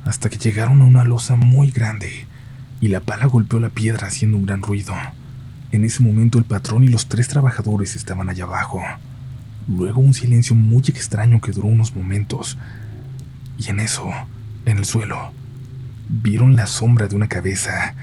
hasta 0.07 0.31
que 0.31 0.39
llegaron 0.39 0.81
a 0.81 0.85
una 0.85 1.05
losa 1.05 1.35
muy 1.37 1.73
grande, 1.73 2.27
y 2.81 2.89
la 2.89 3.01
pala 3.01 3.27
golpeó 3.27 3.61
la 3.61 3.69
piedra 3.69 4.07
haciendo 4.07 4.39
un 4.39 4.47
gran 4.47 4.63
ruido. 4.63 4.95
En 5.73 5.85
ese 5.85 6.03
momento 6.03 6.39
el 6.39 6.45
patrón 6.45 6.85
y 6.85 6.89
los 6.89 7.09
tres 7.09 7.29
trabajadores 7.29 7.97
estaban 7.97 8.29
allá 8.29 8.45
abajo. 8.45 8.83
Luego 9.67 10.03
un 10.03 10.13
silencio 10.13 10.55
muy 10.55 10.83
extraño 10.87 11.41
que 11.41 11.53
duró 11.53 11.69
unos 11.69 11.97
momentos, 11.97 12.59
y 13.57 13.71
en 13.71 13.81
eso, 13.81 14.11
en 14.67 14.77
el 14.79 14.85
suelo, 14.85 15.33
vieron 16.09 16.57
la 16.57 16.67
sombra 16.67 17.09
de 17.09 17.17
una 17.17 17.29
cabeza, 17.29 17.95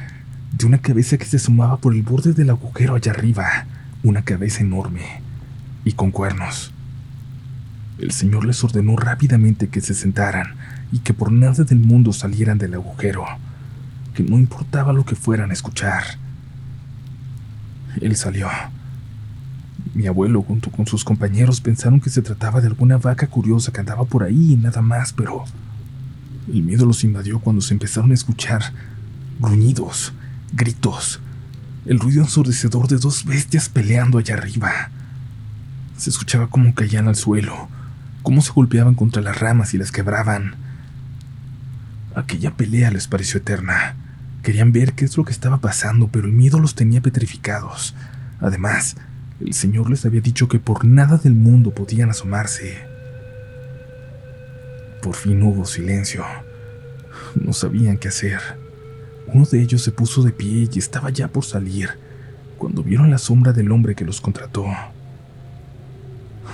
de 0.51 0.65
una 0.65 0.79
cabeza 0.79 1.17
que 1.17 1.25
se 1.25 1.37
asomaba 1.37 1.77
por 1.77 1.93
el 1.93 2.01
borde 2.01 2.33
del 2.33 2.49
agujero 2.49 2.95
allá 2.95 3.11
arriba, 3.11 3.67
una 4.03 4.23
cabeza 4.23 4.61
enorme 4.61 5.21
y 5.85 5.91
con 5.91 6.09
cuernos. 6.09 6.71
El 7.99 8.11
Señor 8.11 8.45
les 8.45 8.63
ordenó 8.63 8.95
rápidamente 8.95 9.67
que 9.67 9.81
se 9.81 9.93
sentaran 9.93 10.55
y 10.91 10.99
que 10.99 11.13
por 11.13 11.31
nada 11.31 11.65
del 11.65 11.79
mundo 11.79 12.13
salieran 12.13 12.57
del 12.57 12.73
agujero, 12.73 13.25
que 14.15 14.23
no 14.23 14.39
importaba 14.39 14.91
lo 14.91 15.05
que 15.05 15.15
fueran 15.15 15.51
a 15.51 15.53
escuchar. 15.53 16.18
Él 18.01 18.15
salió. 18.15 18.47
Mi 19.93 20.07
abuelo 20.07 20.41
junto 20.41 20.71
con 20.71 20.85
sus 20.87 21.03
compañeros 21.03 21.61
pensaron 21.61 21.99
que 21.99 22.09
se 22.09 22.21
trataba 22.21 22.61
de 22.61 22.67
alguna 22.67 22.97
vaca 22.97 23.27
curiosa 23.27 23.71
que 23.71 23.79
andaba 23.79 24.05
por 24.05 24.23
ahí 24.23 24.53
y 24.53 24.57
nada 24.57 24.81
más, 24.81 25.13
pero 25.13 25.43
el 26.47 26.63
miedo 26.63 26.85
los 26.85 27.03
invadió 27.03 27.39
cuando 27.39 27.61
se 27.61 27.73
empezaron 27.73 28.11
a 28.11 28.13
escuchar 28.13 28.61
gruñidos, 29.39 30.13
gritos, 30.53 31.19
el 31.85 31.99
ruido 31.99 32.21
ensordecedor 32.21 32.87
de 32.87 32.97
dos 32.97 33.25
bestias 33.25 33.69
peleando 33.69 34.17
allá 34.17 34.35
arriba. 34.35 34.71
Se 35.97 36.09
escuchaba 36.09 36.47
como 36.47 36.73
caían 36.73 37.07
al 37.07 37.15
suelo, 37.15 37.67
cómo 38.23 38.41
se 38.41 38.51
golpeaban 38.51 38.95
contra 38.95 39.21
las 39.21 39.39
ramas 39.39 39.73
y 39.73 39.77
las 39.77 39.91
quebraban. 39.91 40.55
Aquella 42.15 42.55
pelea 42.55 42.91
les 42.91 43.07
pareció 43.07 43.39
eterna. 43.39 43.95
Querían 44.43 44.71
ver 44.71 44.93
qué 44.93 45.05
es 45.05 45.17
lo 45.17 45.25
que 45.25 45.31
estaba 45.31 45.59
pasando, 45.59 46.07
pero 46.07 46.27
el 46.27 46.33
miedo 46.33 46.59
los 46.59 46.75
tenía 46.75 47.01
petrificados. 47.01 47.95
Además, 48.39 48.95
el 49.39 49.53
Señor 49.53 49.89
les 49.89 50.05
había 50.05 50.21
dicho 50.21 50.47
que 50.47 50.59
por 50.59 50.85
nada 50.85 51.17
del 51.17 51.35
mundo 51.35 51.71
podían 51.71 52.09
asomarse. 52.09 52.77
Por 55.01 55.15
fin 55.15 55.41
hubo 55.43 55.65
silencio. 55.65 56.25
No 57.35 57.53
sabían 57.53 57.97
qué 57.97 58.07
hacer. 58.07 58.39
Uno 59.27 59.45
de 59.45 59.61
ellos 59.61 59.81
se 59.81 59.91
puso 59.91 60.23
de 60.23 60.31
pie 60.31 60.67
y 60.71 60.79
estaba 60.79 61.09
ya 61.09 61.27
por 61.27 61.45
salir, 61.45 61.89
cuando 62.57 62.81
vieron 62.81 63.11
la 63.11 63.17
sombra 63.17 63.53
del 63.53 63.71
hombre 63.71 63.95
que 63.95 64.05
los 64.05 64.21
contrató. 64.21 64.65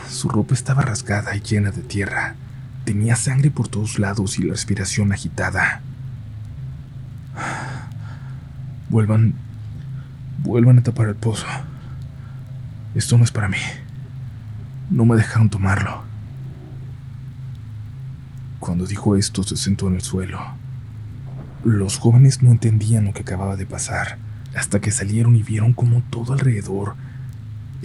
Su 0.10 0.28
ropa 0.30 0.54
estaba 0.54 0.82
rasgada 0.82 1.36
y 1.36 1.40
llena 1.40 1.72
de 1.72 1.82
tierra. 1.82 2.36
Tenía 2.84 3.16
sangre 3.16 3.50
por 3.50 3.68
todos 3.68 3.98
lados 3.98 4.38
y 4.38 4.44
la 4.44 4.52
respiración 4.52 5.12
agitada. 5.12 5.82
Vuelvan, 8.90 9.34
vuelvan 10.44 10.80
a 10.80 10.84
tapar 10.84 11.08
el 11.08 11.16
pozo. 11.16 11.46
Esto 12.94 13.18
no 13.18 13.24
es 13.24 13.32
para 13.32 13.50
mí. 13.50 13.58
No 14.90 15.06
me 15.06 15.16
dejaron 15.16 15.50
tomarlo. 15.50 16.04
Cuando 18.60 18.86
dijo 18.86 19.16
esto 19.16 19.44
se 19.44 19.58
sentó 19.58 19.88
en 19.88 19.96
el 19.96 20.02
suelo. 20.02 20.40
Los 21.64 21.98
jóvenes 21.98 22.42
no 22.42 22.52
entendían 22.52 23.06
lo 23.06 23.14
que 23.14 23.22
acababa 23.22 23.56
de 23.56 23.66
pasar, 23.66 24.18
hasta 24.56 24.80
que 24.80 24.92
salieron 24.92 25.36
y 25.36 25.44
vieron 25.44 25.74
como 25.74 26.02
todo 26.10 26.34
alrededor 26.34 26.96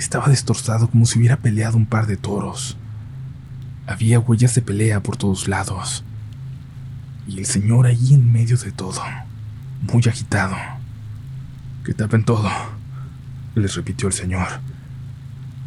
estaba 0.01 0.29
destrozado 0.29 0.89
como 0.89 1.05
si 1.05 1.19
hubiera 1.19 1.37
peleado 1.37 1.77
un 1.77 1.87
par 1.87 2.07
de 2.07 2.17
toros. 2.17 2.77
Había 3.87 4.19
huellas 4.19 4.55
de 4.55 4.63
pelea 4.63 5.03
por 5.03 5.17
todos 5.17 5.49
lados. 5.49 6.05
Y 7.27 7.39
el 7.39 7.47
señor 7.47 7.87
ahí 7.87 8.15
en 8.15 8.33
medio 8.33 8.57
de 8.57 8.73
todo, 8.73 9.03
muy 9.93 10.03
agitado. 10.09 10.57
Que 11.85 11.95
tapen 11.95 12.25
todo, 12.25 12.51
les 13.55 13.75
repitió 13.75 14.09
el 14.09 14.13
señor. 14.13 14.47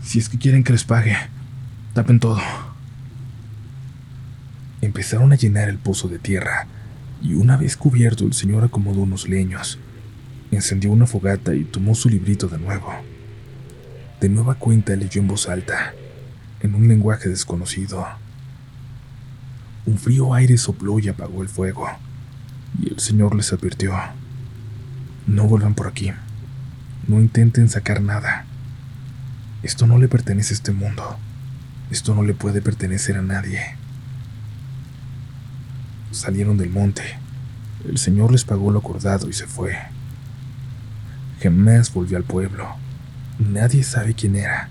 Si 0.03 0.19
es 0.19 0.29
que 0.29 0.37
quieren 0.37 0.63
que 0.63 0.71
les 0.71 0.83
pague, 0.83 1.17
tapen 1.93 2.19
todo. 2.19 2.39
Empezaron 4.81 5.31
a 5.31 5.35
llenar 5.35 5.69
el 5.69 5.79
pozo 5.79 6.07
de 6.07 6.19
tierra, 6.19 6.67
y 7.21 7.33
una 7.33 7.57
vez 7.57 7.77
cubierto 7.77 8.25
el 8.25 8.33
señor 8.33 8.63
acomodó 8.63 9.01
unos 9.01 9.27
leños, 9.27 9.79
encendió 10.51 10.91
una 10.91 11.07
fogata 11.07 11.55
y 11.55 11.63
tomó 11.63 11.95
su 11.95 12.09
librito 12.09 12.47
de 12.47 12.59
nuevo. 12.59 12.93
De 14.21 14.29
nueva 14.29 14.55
cuenta 14.55 14.95
leyó 14.95 15.19
en 15.19 15.27
voz 15.27 15.49
alta, 15.49 15.93
en 16.61 16.75
un 16.75 16.87
lenguaje 16.87 17.27
desconocido. 17.27 18.05
Un 19.87 19.97
frío 19.97 20.33
aire 20.33 20.57
sopló 20.57 20.99
y 20.99 21.07
apagó 21.07 21.41
el 21.41 21.49
fuego, 21.49 21.87
y 22.79 22.89
el 22.89 22.99
señor 22.99 23.35
les 23.35 23.51
advirtió, 23.51 23.93
no 25.27 25.45
vuelvan 25.45 25.73
por 25.73 25.87
aquí, 25.87 26.11
no 27.07 27.19
intenten 27.19 27.69
sacar 27.69 28.01
nada. 28.01 28.45
Esto 29.61 29.87
no 29.87 29.97
le 29.97 30.07
pertenece 30.07 30.53
a 30.53 30.57
este 30.57 30.71
mundo, 30.71 31.17
esto 31.91 32.13
no 32.15 32.23
le 32.23 32.33
puede 32.33 32.61
pertenecer 32.61 33.17
a 33.17 33.21
nadie. 33.21 33.61
Salieron 36.11 36.57
del 36.57 36.69
monte, 36.69 37.03
el 37.87 37.97
señor 37.97 38.31
les 38.31 38.45
pagó 38.45 38.71
lo 38.71 38.79
acordado 38.79 39.29
y 39.29 39.33
se 39.33 39.47
fue. 39.47 39.77
Jamás 41.41 41.93
volvió 41.93 42.15
al 42.15 42.23
pueblo. 42.23 42.67
Nadie 43.37 43.83
sabe 43.83 44.13
quién 44.13 44.35
era. 44.37 44.69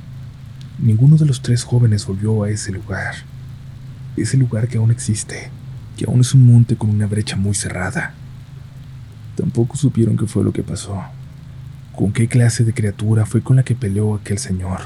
Ninguno 0.78 1.16
de 1.16 1.26
los 1.26 1.42
tres 1.42 1.64
jóvenes 1.64 2.06
volvió 2.06 2.44
a 2.44 2.50
ese 2.50 2.72
lugar. 2.72 3.14
Ese 4.16 4.38
lugar 4.38 4.68
que 4.68 4.78
aún 4.78 4.90
existe, 4.90 5.50
que 5.96 6.06
aún 6.06 6.20
es 6.20 6.32
un 6.32 6.46
monte 6.46 6.76
con 6.76 6.88
una 6.88 7.06
brecha 7.06 7.36
muy 7.36 7.54
cerrada. 7.54 8.14
Tampoco 9.36 9.76
supieron 9.76 10.16
qué 10.16 10.26
fue 10.26 10.44
lo 10.44 10.52
que 10.52 10.62
pasó. 10.62 11.02
¿Con 11.96 12.12
qué 12.12 12.28
clase 12.28 12.64
de 12.64 12.72
criatura 12.72 13.26
fue 13.26 13.42
con 13.42 13.56
la 13.56 13.64
que 13.64 13.74
peleó 13.74 14.14
aquel 14.14 14.38
señor? 14.38 14.80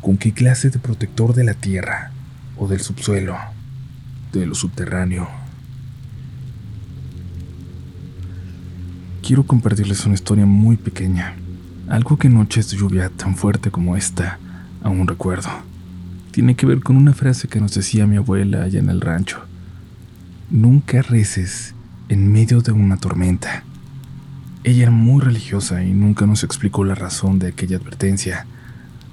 ¿Con 0.00 0.16
qué 0.16 0.32
clase 0.32 0.70
de 0.70 0.78
protector 0.78 1.34
de 1.34 1.44
la 1.44 1.54
tierra 1.54 2.12
o 2.56 2.68
del 2.68 2.80
subsuelo? 2.80 3.36
De 4.32 4.46
lo 4.46 4.54
subterráneo. 4.54 5.28
Quiero 9.22 9.44
compartirles 9.44 10.06
una 10.06 10.14
historia 10.14 10.46
muy 10.46 10.76
pequeña. 10.76 11.34
Algo 11.88 12.16
que 12.16 12.28
noches 12.28 12.70
de 12.70 12.76
lluvia 12.76 13.10
tan 13.10 13.36
fuerte 13.36 13.70
como 13.70 13.96
esta 13.96 14.38
aún 14.82 15.06
recuerdo. 15.06 15.50
Tiene 16.30 16.54
que 16.54 16.66
ver 16.66 16.80
con 16.80 16.96
una 16.96 17.12
frase 17.12 17.48
que 17.48 17.60
nos 17.60 17.74
decía 17.74 18.06
mi 18.06 18.16
abuela 18.16 18.62
allá 18.62 18.78
en 18.78 18.90
el 18.90 19.00
rancho. 19.00 19.40
Nunca 20.50 21.02
reces 21.02 21.74
en 22.08 22.32
medio 22.32 22.60
de 22.60 22.72
una 22.72 22.96
tormenta. 22.96 23.64
Ella 24.64 24.82
era 24.84 24.90
muy 24.90 25.22
religiosa 25.22 25.84
y 25.84 25.92
nunca 25.92 26.26
nos 26.26 26.44
explicó 26.44 26.84
la 26.84 26.94
razón 26.94 27.38
de 27.38 27.48
aquella 27.48 27.76
advertencia. 27.76 28.46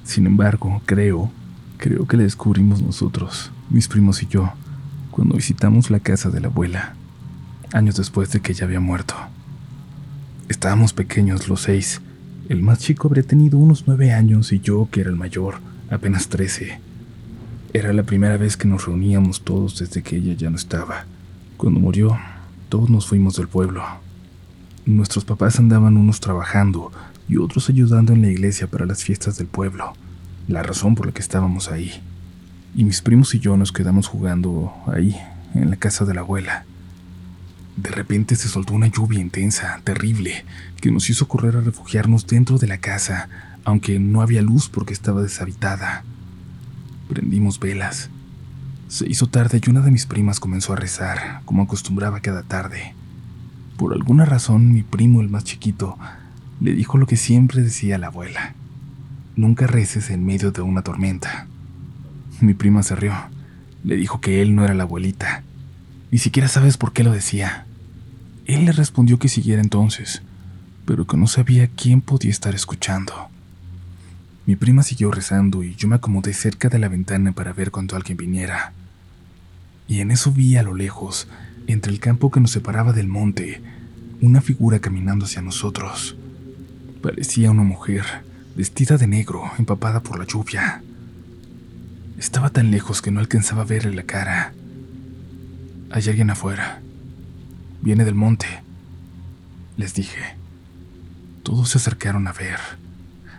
Sin 0.03 0.25
embargo, 0.25 0.81
creo, 0.86 1.31
creo 1.77 2.08
que 2.08 2.17
la 2.17 2.23
descubrimos 2.23 2.81
nosotros, 2.81 3.51
mis 3.69 3.88
primos 3.88 4.23
y 4.23 4.27
yo, 4.27 4.51
cuando 5.12 5.36
visitamos 5.36 5.89
la 5.89 5.99
casa 5.99 6.29
de 6.29 6.41
la 6.41 6.47
abuela, 6.47 6.95
años 7.73 7.95
después 7.95 8.31
de 8.31 8.41
que 8.41 8.53
ella 8.53 8.65
había 8.65 8.79
muerto. 8.79 9.15
Estábamos 10.49 10.93
pequeños 10.93 11.47
los 11.47 11.62
seis, 11.62 12.01
el 12.49 12.62
más 12.62 12.79
chico 12.79 13.08
habría 13.08 13.23
tenido 13.23 13.58
unos 13.58 13.86
nueve 13.88 14.13
años 14.13 14.51
y 14.53 14.60
yo, 14.60 14.88
que 14.91 15.01
era 15.01 15.10
el 15.10 15.15
mayor, 15.15 15.55
apenas 15.89 16.27
trece. 16.27 16.79
Era 17.73 17.91
la 17.91 18.03
primera 18.03 18.38
vez 18.38 18.55
que 18.55 18.67
nos 18.67 18.86
reuníamos 18.86 19.41
todos 19.41 19.79
desde 19.79 20.03
que 20.03 20.17
ella 20.17 20.34
ya 20.34 20.49
no 20.49 20.55
estaba. 20.55 21.05
Cuando 21.58 21.79
murió, 21.79 22.17
todos 22.69 22.89
nos 22.89 23.08
fuimos 23.08 23.36
del 23.36 23.47
pueblo. 23.47 23.84
Nuestros 24.86 25.25
papás 25.25 25.60
andaban 25.60 25.97
unos 25.97 26.19
trabajando 26.19 26.91
y 27.28 27.38
otros 27.38 27.69
ayudando 27.69 28.13
en 28.13 28.21
la 28.21 28.30
iglesia 28.30 28.67
para 28.67 28.86
las 28.86 29.04
fiestas 29.04 29.38
del 29.38 29.47
pueblo, 29.47 29.93
la 30.47 30.63
razón 30.63 30.95
por 30.95 31.08
la 31.08 31.12
que 31.12 31.21
estábamos 31.21 31.71
ahí. 31.71 31.91
Y 32.75 32.84
mis 32.84 33.01
primos 33.01 33.34
y 33.34 33.39
yo 33.39 33.58
nos 33.58 33.71
quedamos 33.71 34.08
jugando 34.08 34.73
ahí, 34.88 35.15
en 35.54 35.69
la 35.69 35.78
casa 35.78 36.06
de 36.06 36.13
la 36.13 36.21
abuela. 36.21 36.65
De 37.78 37.89
repente 37.89 38.36
se 38.36 38.47
soltó 38.47 38.73
una 38.73 38.88
lluvia 38.88 39.19
intensa, 39.19 39.82
terrible, 39.84 40.45
que 40.82 40.91
nos 40.91 41.10
hizo 41.10 41.28
correr 41.28 41.58
a 41.58 41.62
refugiarnos 41.62 42.28
dentro 42.28 42.58
de 42.58 42.67
la 42.67 42.78
casa, 42.78 43.30
aunque 43.63 43.99
no 43.99 44.21
había 44.21 44.41
luz 44.41 44.69
porque 44.69 44.93
estaba 44.93 45.21
deshabitada. 45.21 46.04
Prendimos 47.10 47.60
velas. 47.60 48.10
Se 48.88 49.10
hizo 49.10 49.28
tarde 49.28 49.60
y 49.65 49.69
una 49.69 49.82
de 49.82 49.91
mis 49.91 50.06
primas 50.06 50.39
comenzó 50.39 50.74
a 50.74 50.76
rezar, 50.76 51.41
como 51.45 51.63
acostumbraba 51.63 52.19
cada 52.19 52.43
tarde. 52.43 52.93
Por 53.78 53.93
alguna 53.93 54.26
razón, 54.26 54.71
mi 54.71 54.84
primo, 54.84 55.21
el 55.21 55.30
más 55.30 55.43
chiquito, 55.43 55.98
le 56.62 56.74
dijo 56.74 56.98
lo 56.98 57.08
que 57.08 57.17
siempre 57.17 57.62
decía 57.62 57.98
la 57.98 58.08
abuela. 58.08 58.54
Nunca 59.36 59.67
reces 59.67 60.12
en 60.12 60.26
medio 60.26 60.52
de 60.52 60.62
una 60.62 60.82
tormenta. 60.82 61.48
Mi 62.41 62.54
prima 62.54 62.84
se 62.84 62.95
rió. 62.95 63.13
Le 63.84 63.95
dijo 63.98 64.21
que 64.21 64.41
él 64.41 64.56
no 64.56 64.63
era 64.63 64.74
la 64.74 64.84
abuelita. 64.84 65.43
Ni 66.12 66.19
siquiera 66.19 66.48
sabes 66.48 66.78
por 66.78 66.93
qué 66.93 67.04
lo 67.04 67.12
decía. 67.12 67.65
Él 68.45 68.65
le 68.65 68.71
respondió 68.71 69.19
que 69.19 69.28
siguiera 69.28 69.62
entonces, 69.62 70.21
pero 70.86 71.08
que 71.08 71.17
no 71.17 71.28
sabía 71.28 71.67
quién 71.67 72.02
podía 72.02 72.32
estar 72.32 72.54
escuchando. 72.56 73.30
Mi 74.45 74.55
prima 74.55 74.84
siguió 74.84 75.12
rezando 75.12 75.63
y 75.63 75.75
yo 75.75 75.88
me 75.88 75.95
acomodé 75.95 76.34
cerca 76.34 76.69
de 76.69 76.79
la 76.79 76.88
ventana 76.88 77.31
para 77.31 77.53
ver 77.53 77.71
cuando 77.71 77.95
alguien 77.95 78.17
viniera. 78.17 78.73
Y 79.88 80.01
en 80.01 80.12
eso 80.12 80.31
vi 80.31 80.55
a 80.55 80.63
lo 80.63 80.75
lejos, 80.75 81.27
entre 81.67 81.91
el 81.91 81.99
campo 81.99 82.31
que 82.31 82.39
nos 82.39 82.51
separaba 82.51 82.93
del 82.93 83.08
monte, 83.08 83.62
una 84.21 84.41
figura 84.41 84.79
caminando 84.79 85.25
hacia 85.25 85.41
nosotros. 85.41 86.15
Parecía 87.01 87.51
una 87.51 87.63
mujer, 87.63 88.03
vestida 88.55 88.97
de 88.97 89.08
negro, 89.08 89.43
empapada 89.58 90.01
por 90.01 90.19
la 90.19 90.25
lluvia. 90.25 90.84
Estaba 92.19 92.49
tan 92.49 92.71
lejos 92.71 93.01
que 93.01 93.12
no 93.12 93.19
alcanzaba 93.19 93.63
a 93.63 93.65
verle 93.65 93.95
la 93.95 94.03
cara. 94.03 94.53
Hay 95.91 96.03
alguien 96.08 96.29
afuera, 96.29 96.81
Viene 97.86 98.03
del 98.03 98.15
monte, 98.15 98.47
les 99.77 99.93
dije. 99.93 100.36
Todos 101.43 101.69
se 101.69 101.77
acercaron 101.77 102.27
a 102.27 102.34
ver. 102.34 102.60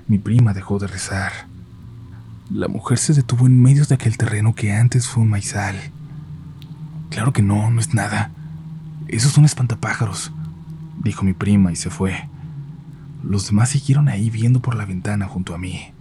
Mi 0.09 0.19
prima 0.19 0.55
dejó 0.55 0.79
de 0.79 0.87
rezar. 0.87 1.33
La 2.51 2.69
mujer 2.69 2.99
se 2.99 3.13
detuvo 3.13 3.47
en 3.47 3.61
medio 3.61 3.85
de 3.85 3.97
aquel 3.97 4.17
terreno 4.17 4.55
que 4.55 4.73
antes 4.73 5.09
fue 5.09 5.25
un 5.25 5.31
maizal. 5.31 5.75
Claro 7.11 7.33
que 7.33 7.43
no, 7.43 7.71
no 7.71 7.81
es 7.81 7.93
nada. 7.93 8.31
Esos 9.09 9.33
son 9.33 9.45
espantapájaros, 9.45 10.33
dijo 11.03 11.25
mi 11.25 11.33
prima 11.33 11.73
y 11.73 11.77
se 11.77 11.91
fue. 11.91 12.29
Los 13.25 13.47
demás 13.47 13.71
siguieron 13.71 14.09
ahí 14.09 14.31
viendo 14.31 14.61
por 14.61 14.77
la 14.77 14.85
ventana 14.85 15.27
junto 15.27 15.55
a 15.55 15.59
mí. 15.59 15.93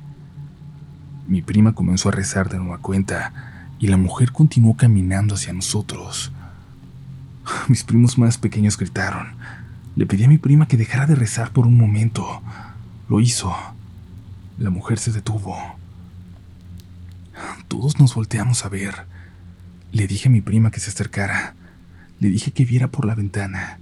Mi 1.27 1.41
prima 1.41 1.73
comenzó 1.73 2.09
a 2.09 2.11
rezar 2.11 2.49
de 2.49 2.59
nueva 2.59 2.77
cuenta 2.77 3.33
y 3.79 3.87
la 3.87 3.97
mujer 3.97 4.31
continuó 4.31 4.77
caminando 4.77 5.33
hacia 5.33 5.51
nosotros. 5.51 6.31
Mis 7.67 7.83
primos 7.83 8.19
más 8.19 8.37
pequeños 8.37 8.77
gritaron. 8.77 9.29
Le 9.95 10.05
pedí 10.05 10.25
a 10.25 10.27
mi 10.27 10.37
prima 10.37 10.67
que 10.67 10.77
dejara 10.77 11.07
de 11.07 11.15
rezar 11.15 11.51
por 11.51 11.65
un 11.65 11.75
momento. 11.75 12.41
Lo 13.09 13.19
hizo. 13.19 13.55
La 14.57 14.69
mujer 14.69 14.99
se 14.99 15.11
detuvo. 15.11 15.57
Todos 17.67 17.99
nos 17.99 18.15
volteamos 18.15 18.65
a 18.65 18.69
ver. 18.69 19.05
Le 19.91 20.07
dije 20.07 20.29
a 20.29 20.31
mi 20.31 20.41
prima 20.41 20.71
que 20.71 20.79
se 20.79 20.91
acercara. 20.91 21.55
Le 22.19 22.29
dije 22.29 22.51
que 22.51 22.63
viera 22.63 22.87
por 22.87 23.05
la 23.05 23.15
ventana. 23.15 23.79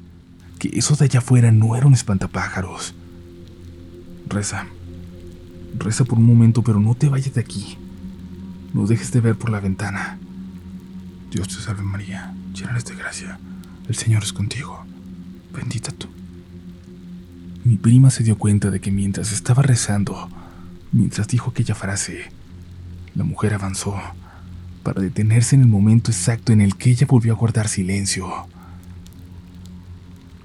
Que 0.57 0.71
eso 0.73 0.95
de 0.95 1.05
allá 1.05 1.19
afuera 1.19 1.51
no 1.51 1.75
era 1.75 1.85
un 1.85 1.93
espantapájaros. 1.93 2.95
Reza. 4.27 4.65
Reza 5.77 6.05
por 6.05 6.17
un 6.17 6.25
momento, 6.25 6.63
pero 6.63 6.79
no 6.79 6.95
te 6.95 7.09
vayas 7.09 7.33
de 7.33 7.41
aquí. 7.41 7.77
No 8.73 8.87
dejes 8.87 9.11
de 9.11 9.21
ver 9.21 9.35
por 9.35 9.51
la 9.51 9.59
ventana. 9.59 10.17
Dios 11.29 11.47
te 11.47 11.55
salve 11.55 11.83
María, 11.83 12.33
llena 12.53 12.77
de 12.77 12.95
gracia. 12.95 13.39
El 13.87 13.95
Señor 13.95 14.23
es 14.23 14.33
contigo. 14.33 14.85
Bendita 15.53 15.91
tú. 15.91 16.07
Mi 17.63 17.77
prima 17.77 18.09
se 18.09 18.23
dio 18.23 18.37
cuenta 18.37 18.71
de 18.71 18.81
que 18.81 18.91
mientras 18.91 19.31
estaba 19.31 19.61
rezando, 19.61 20.29
mientras 20.93 21.27
dijo 21.27 21.51
aquella 21.51 21.75
frase, 21.75 22.29
la 23.15 23.23
mujer 23.23 23.53
avanzó, 23.53 23.99
para 24.83 25.01
detenerse 25.01 25.55
en 25.55 25.61
el 25.61 25.67
momento 25.67 26.11
exacto 26.11 26.53
en 26.53 26.61
el 26.61 26.75
que 26.75 26.91
ella 26.91 27.07
volvió 27.07 27.33
a 27.33 27.37
guardar 27.37 27.67
silencio. 27.67 28.47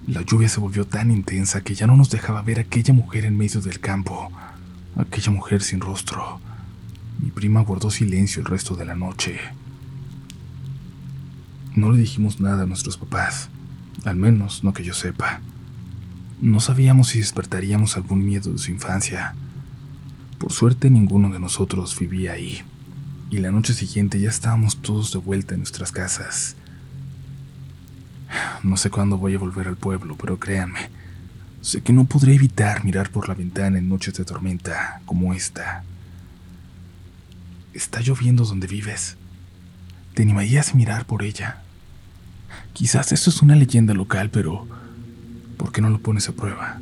La 0.07 0.23
lluvia 0.23 0.49
se 0.49 0.61
volvió 0.61 0.87
tan 0.87 1.11
intensa 1.11 1.61
que 1.61 1.75
ya 1.75 1.87
no 1.87 1.97
nos 1.97 2.11
dejaba 2.11 2.43
ver 2.43 2.59
a 2.59 2.63
aquella 2.63 2.95
mujer 2.95 3.25
en 3.25 3.37
medio 3.37 3.61
del 3.61 3.79
campo, 3.79 4.31
aquella 4.97 5.31
mujer 5.31 5.63
sin 5.63 5.81
rostro. 5.81 6.41
Mi 7.21 7.31
prima 7.31 7.61
guardó 7.61 7.91
silencio 7.91 8.41
el 8.41 8.47
resto 8.47 8.75
de 8.75 8.87
la 8.87 8.95
noche. 8.95 9.39
No 11.75 11.93
le 11.93 11.99
dijimos 11.99 12.41
nada 12.41 12.63
a 12.63 12.67
nuestros 12.67 12.97
papás, 12.97 13.51
al 14.05 14.17
menos 14.17 14.65
no 14.65 14.73
que 14.73 14.85
yo 14.85 14.95
sepa. 14.95 15.41
No 16.41 16.61
sabíamos 16.61 17.09
si 17.09 17.19
despertaríamos 17.19 17.97
algún 17.97 18.25
miedo 18.25 18.53
de 18.53 18.59
su 18.59 18.71
infancia. 18.71 19.35
Por 20.39 20.53
suerte 20.53 20.89
ninguno 20.89 21.31
de 21.31 21.41
nosotros 21.41 21.99
vivía 21.99 22.33
ahí, 22.33 22.63
y 23.29 23.39
la 23.39 23.51
noche 23.51 23.75
siguiente 23.75 24.21
ya 24.21 24.29
estábamos 24.29 24.77
todos 24.77 25.13
de 25.13 25.19
vuelta 25.19 25.55
en 25.55 25.61
nuestras 25.61 25.91
casas. 25.91 26.55
No 28.63 28.77
sé 28.77 28.89
cuándo 28.89 29.19
voy 29.19 29.35
a 29.35 29.39
volver 29.39 29.67
al 29.67 29.77
pueblo, 29.77 30.17
pero 30.17 30.39
créanme, 30.39 30.91
sé 31.61 31.81
que 31.81 31.93
no 31.93 32.05
podré 32.05 32.35
evitar 32.35 32.85
mirar 32.85 33.11
por 33.11 33.29
la 33.29 33.35
ventana 33.35 33.79
en 33.79 33.89
noches 33.89 34.15
de 34.15 34.25
tormenta 34.25 35.01
como 35.07 35.35
esta. 35.35 35.83
Está 37.75 38.01
lloviendo 38.01 38.45
donde 38.45 38.69
vives. 38.69 39.17
¿Te 40.15 40.23
animarías 40.23 40.71
a 40.71 40.75
mirar 40.75 41.05
por 41.05 41.25
ella? 41.25 41.63
Quizás 42.75 43.11
esto 43.11 43.31
es 43.31 43.43
una 43.43 43.57
leyenda 43.57 43.93
local, 43.93 44.31
pero 44.31 44.69
¿por 45.57 45.73
qué 45.73 45.81
no 45.81 45.91
lo 45.91 45.99
pones 45.99 46.29
a 46.29 46.33
prueba? 46.33 46.81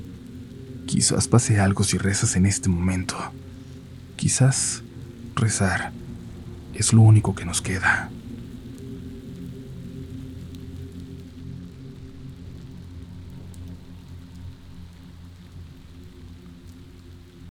Quizás 0.87 1.27
pase 1.27 1.59
algo 1.59 1.85
si 1.85 1.97
rezas 1.97 2.37
en 2.37 2.45
este 2.45 2.69
momento. 2.69 3.17
Quizás 4.17 4.83
rezar 5.35 5.93
es 6.75 6.93
lo 6.93 7.03
único 7.03 7.35
que 7.35 7.45
nos 7.45 7.61
queda. 7.61 8.11